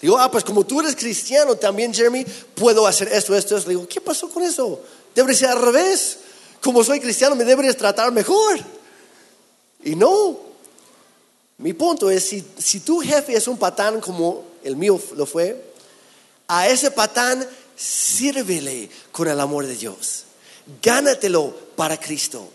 [0.00, 2.24] Digo, ah, pues como tú eres cristiano también, Jeremy,
[2.54, 3.68] puedo hacer esto, esto, esto.
[3.68, 4.80] Digo, ¿qué pasó con eso?
[5.14, 6.18] Debería ser al revés.
[6.62, 8.58] Como soy cristiano, me deberías tratar mejor.
[9.84, 10.38] Y no.
[11.58, 15.72] Mi punto es, si, si tu jefe es un patán como el mío lo fue,
[16.48, 17.46] a ese patán
[17.76, 20.24] sírvele con el amor de Dios.
[20.82, 22.48] Gánatelo para Cristo.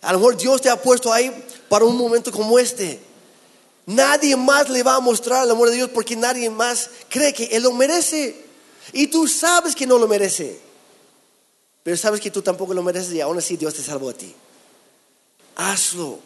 [0.00, 1.32] A lo mejor Dios te ha puesto ahí
[1.68, 3.00] para un momento como este.
[3.86, 7.44] Nadie más le va a mostrar el amor de Dios porque nadie más cree que
[7.44, 8.36] Él lo merece.
[8.92, 10.58] Y tú sabes que no lo merece.
[11.82, 14.34] Pero sabes que tú tampoco lo mereces y aún así Dios te salvó a ti.
[15.56, 16.18] Hazlo.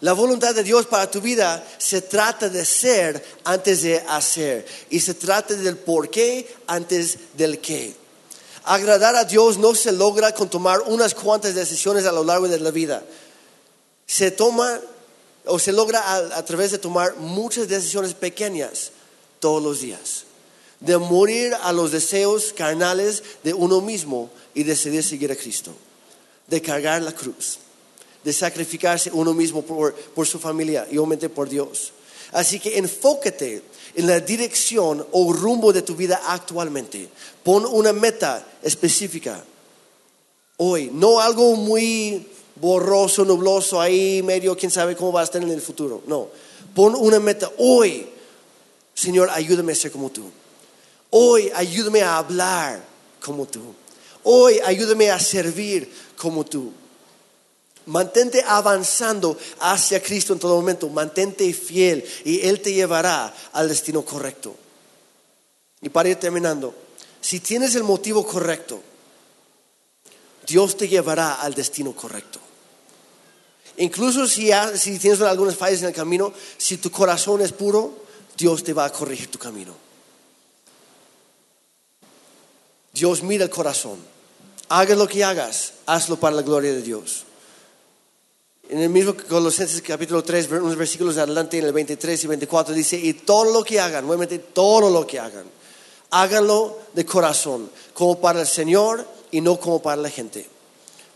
[0.00, 4.66] La voluntad de Dios para tu vida se trata de ser antes de hacer.
[4.90, 7.94] Y se trata del por qué antes del qué.
[8.64, 12.58] Agradar a Dios no se logra con tomar unas cuantas decisiones a lo largo de
[12.60, 13.02] la vida.
[14.06, 14.80] Se toma
[15.48, 16.00] o se logra
[16.36, 18.92] a, través de tomar muchas decisiones pequeñas
[19.40, 20.24] todos los días.
[20.80, 25.72] De morir a los deseos carnales de uno mismo y decidir seguir a Cristo.
[26.46, 27.58] De cargar la cruz.
[28.22, 31.92] De sacrificarse uno mismo por, por su familia y obviamente por Dios.
[32.32, 33.62] Así que enfócate
[33.94, 37.08] en la dirección o rumbo de tu vida actualmente.
[37.42, 39.42] Pon una meta específica.
[40.58, 42.26] Hoy, no algo muy
[42.60, 46.02] borroso, nubloso, ahí medio, quién sabe cómo va a estar en el futuro.
[46.06, 46.28] No,
[46.74, 48.08] pon una meta hoy.
[48.94, 50.24] Señor, ayúdame a ser como tú.
[51.10, 52.82] Hoy, ayúdame a hablar
[53.24, 53.60] como tú.
[54.24, 56.72] Hoy, ayúdame a servir como tú.
[57.86, 60.88] Mantente avanzando hacia Cristo en todo momento.
[60.88, 64.54] Mantente fiel y Él te llevará al destino correcto.
[65.80, 66.74] Y para ir terminando,
[67.20, 68.82] si tienes el motivo correcto,
[70.46, 72.40] Dios te llevará al destino correcto.
[73.78, 74.50] Incluso si,
[74.98, 77.94] tienes algunas fallas en el camino, si tu corazón es puro,
[78.36, 79.72] Dios te va a corregir tu camino.
[82.92, 83.98] Dios mira el corazón.
[84.68, 87.24] Hagas lo que hagas, hazlo para la gloria de Dios.
[88.68, 92.98] En el mismo Colosenses capítulo 3, unos versículos adelante, en el 23 y 24, dice,
[92.98, 95.46] y todo lo que hagan, nuevamente todo lo que hagan,
[96.10, 100.57] háganlo de corazón, como para el Señor y no como para la gente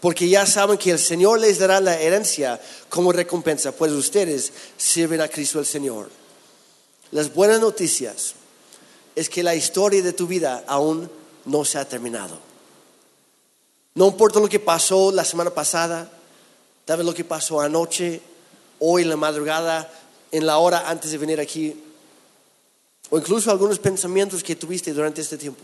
[0.02, 5.20] porque ya saben que el Señor les dará la herencia como recompensa, pues ustedes sirven
[5.20, 6.10] a Cristo el Señor.
[7.12, 8.34] Las buenas noticias
[9.14, 11.08] es que la historia de tu vida aún
[11.44, 12.36] no se ha terminado.
[13.94, 16.10] No importa lo que pasó la semana pasada,
[16.84, 18.20] tal vez lo que pasó anoche,
[18.80, 19.88] hoy en la madrugada,
[20.32, 21.80] en la hora antes de venir aquí,
[23.08, 25.62] o incluso algunos pensamientos que tuviste durante este tiempo.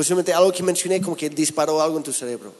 [0.00, 2.54] Posiblemente algo que mencioné como que disparó algo en tu cerebro.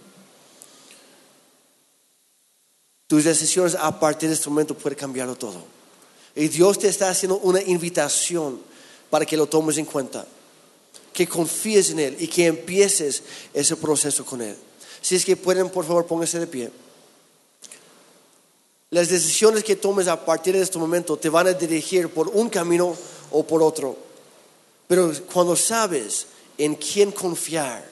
[3.06, 5.64] Tus decisiones a partir de este momento pueden cambiarlo todo.
[6.36, 8.60] Y Dios te está haciendo una invitación
[9.08, 10.26] para que lo tomes en cuenta.
[11.14, 13.22] Que confíes en Él y que empieces
[13.54, 14.54] ese proceso con Él.
[15.00, 16.70] Si es que pueden, por favor, pónganse de pie.
[18.90, 22.50] Las decisiones que tomes a partir de este momento te van a dirigir por un
[22.50, 22.94] camino
[23.30, 23.96] o por otro.
[24.86, 26.26] Pero cuando sabes
[26.60, 27.88] en quién confiar.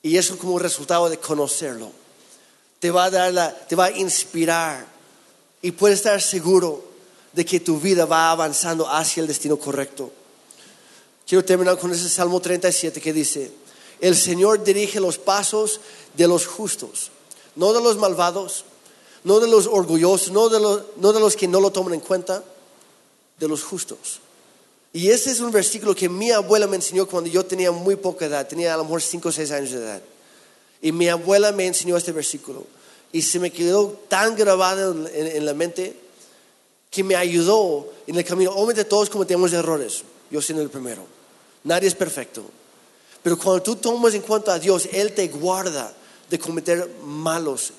[0.00, 1.90] Y eso como resultado de conocerlo.
[2.78, 4.86] Te va a dar la, te va a inspirar
[5.60, 6.84] y puedes estar seguro
[7.32, 10.12] de que tu vida va avanzando hacia el destino correcto.
[11.26, 13.50] Quiero terminar con ese Salmo 37 que dice,
[14.00, 15.80] el Señor dirige los pasos
[16.14, 17.10] de los justos,
[17.56, 18.64] no de los malvados,
[19.24, 22.00] no de los orgullosos, no de los, no de los que no lo toman en
[22.00, 22.44] cuenta,
[23.38, 24.20] de los justos.
[24.94, 28.26] Y ese es un versículo que mi abuela me enseñó cuando yo tenía muy poca
[28.26, 30.00] edad, tenía a lo mejor 5 o 6 años de edad.
[30.80, 32.64] Y mi abuela me enseñó este versículo.
[33.10, 35.96] Y se me quedó tan grabado en, la mente
[36.92, 38.52] que me ayudó en el camino.
[38.52, 41.04] Obviamente todos cometemos errores, yo siendo el primero.
[41.64, 42.44] Nadie es perfecto.
[43.20, 45.92] Pero cuando tú tomas en cuenta a Dios, Él te guarda
[46.30, 47.72] de cometer malos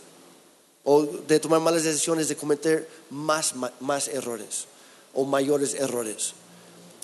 [0.84, 4.66] o de tomar malas decisiones, de cometer más, más errores
[5.14, 6.34] o mayores errores.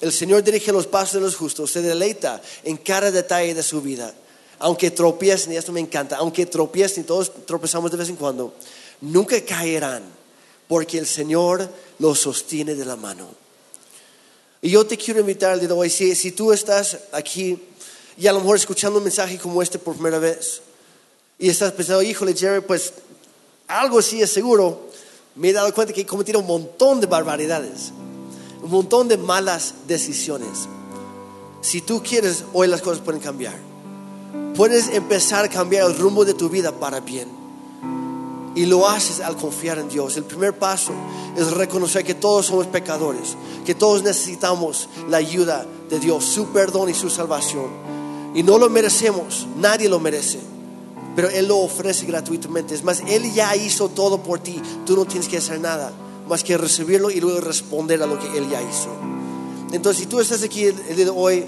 [0.02, 3.82] El Señor dirige los pasos de los justos, se deleita en cada detalle de su
[3.82, 4.14] vida.
[4.58, 8.54] Aunque tropiecen, y esto me encanta, aunque tropiecen, todos tropezamos de vez en cuando,
[9.02, 10.04] nunca caerán,
[10.68, 13.30] porque el Señor los sostiene de la mano.
[14.62, 17.60] Y yo te quiero invitar de hoy, si, si tú estás aquí
[18.18, 20.62] y a lo mejor escuchando un mensaje como este por primera vez,
[21.38, 22.94] y estás pensando, híjole, Jerry, pues
[23.68, 24.90] algo sí es seguro,
[25.36, 27.92] me he dado cuenta que he cometido un montón de barbaridades
[28.62, 30.68] un montón de malas decisiones.
[31.62, 33.56] Si tú quieres, hoy las cosas pueden cambiar.
[34.56, 37.28] Puedes empezar a cambiar el rumbo de tu vida para bien.
[38.54, 40.18] Y lo haces al confiar en Dios.
[40.18, 40.92] El primer paso
[41.38, 43.36] es reconocer que todos somos pecadores,
[43.66, 47.68] que todos necesitamos la ayuda de Dios, su perdón y su salvación.
[48.34, 50.40] Y no lo merecemos, nadie lo merece,
[51.16, 52.76] pero Él lo ofrece gratuitamente.
[52.76, 55.94] Es más, Él ya hizo todo por ti, tú no tienes que hacer nada
[56.28, 58.90] más que recibirlo y luego responder a lo que Él ya hizo.
[59.72, 61.46] Entonces, si tú estás aquí el día de hoy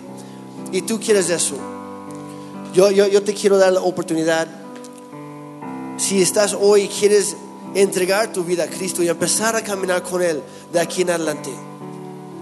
[0.72, 1.56] y tú quieres eso,
[2.74, 4.48] yo, yo, yo te quiero dar la oportunidad.
[5.98, 7.36] Si estás hoy y quieres
[7.76, 11.52] entregar tu vida a Cristo y empezar a caminar con Él de aquí en adelante.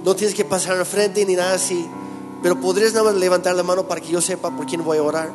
[0.03, 1.86] No tienes que pasar al frente ni nada así,
[2.41, 5.03] pero podrías nada más levantar la mano para que yo sepa por quién voy a
[5.03, 5.29] orar.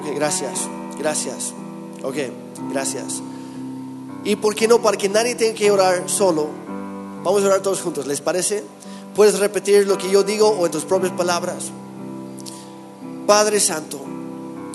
[0.00, 0.68] Ok, gracias,
[0.98, 1.52] gracias.
[2.02, 2.16] Ok,
[2.70, 3.22] gracias.
[4.24, 6.48] Y por qué no, para que nadie tenga que orar solo,
[7.24, 8.62] vamos a orar todos juntos, ¿les parece?
[9.16, 11.70] Puedes repetir lo que yo digo o en tus propias palabras.
[13.26, 14.00] Padre Santo,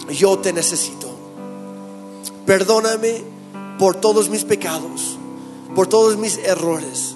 [0.09, 1.07] yo te necesito.
[2.45, 3.23] Perdóname
[3.79, 5.17] por todos mis pecados,
[5.75, 7.15] por todos mis errores.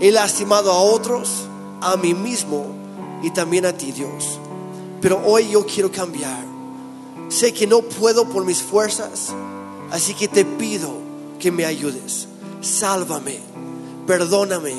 [0.00, 1.46] He lastimado a otros,
[1.80, 2.66] a mí mismo
[3.22, 4.38] y también a ti, Dios.
[5.00, 6.44] Pero hoy yo quiero cambiar.
[7.28, 9.34] Sé que no puedo por mis fuerzas,
[9.90, 11.07] así que te pido
[11.38, 12.28] que me ayudes.
[12.60, 13.38] Sálvame,
[14.06, 14.74] perdóname,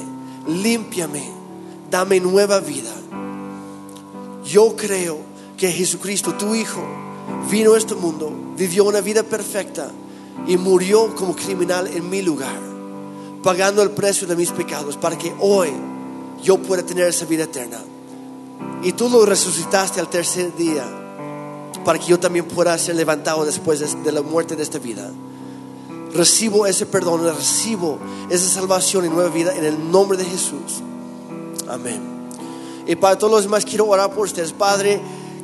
[0.47, 1.29] límpiame,
[1.89, 2.91] dame nueva vida.
[4.45, 5.19] Yo creo
[5.57, 6.81] que Jesucristo, tu Hijo,
[7.49, 9.91] vino a este mundo, vivió una vida perfecta
[10.47, 12.59] y murió como criminal en mi lugar,
[13.43, 15.69] pagando el precio de mis pecados para que hoy
[16.43, 17.79] yo pueda tener esa vida eterna.
[18.81, 20.85] Y tú lo resucitaste al tercer día
[21.83, 25.11] para que yo también pueda ser levantado después de la muerte de esta vida.
[26.13, 27.99] Recibo ese perdón, recibo
[28.29, 30.81] esa salvación y nueva vida en el nombre de Jesús.
[31.67, 32.01] Amén.
[32.87, 34.99] Y para todos los demás quiero orar por ustedes, Padre.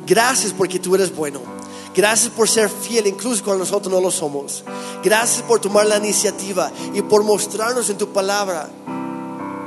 [0.06, 1.40] Gracias porque tú eres bueno.
[1.94, 4.64] Gracias por ser fiel incluso cuando nosotros no lo somos.
[5.02, 8.68] Gracias por tomar la iniciativa y por mostrarnos en tu palabra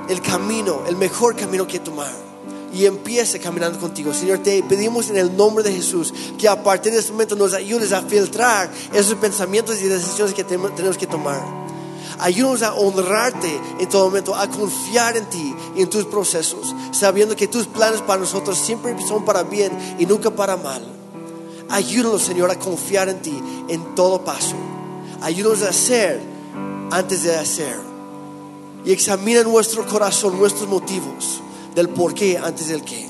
[0.07, 2.28] el camino, el mejor camino que tomar.
[2.73, 4.13] Y empiece caminando contigo.
[4.13, 7.53] Señor, te pedimos en el nombre de Jesús que a partir de este momento nos
[7.53, 11.41] ayudes a filtrar esos pensamientos y decisiones que tenemos que tomar.
[12.19, 17.35] Ayúdanos a honrarte en todo momento, a confiar en ti y en tus procesos, sabiendo
[17.35, 20.83] que tus planes para nosotros siempre son para bien y nunca para mal.
[21.69, 24.55] Ayúdanos, Señor, a confiar en ti en todo paso.
[25.21, 26.19] Ayúdanos a hacer
[26.91, 27.77] antes de hacer.
[28.83, 31.41] Y examina nuestro corazón, nuestros motivos
[31.79, 33.07] del por qué antes del qué.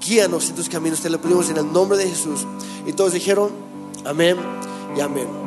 [0.00, 2.46] Guíanos en tus caminos, te lo pedimos en el nombre de Jesús.
[2.84, 3.50] Y todos dijeron,
[4.04, 4.36] amén
[4.96, 5.41] y amén.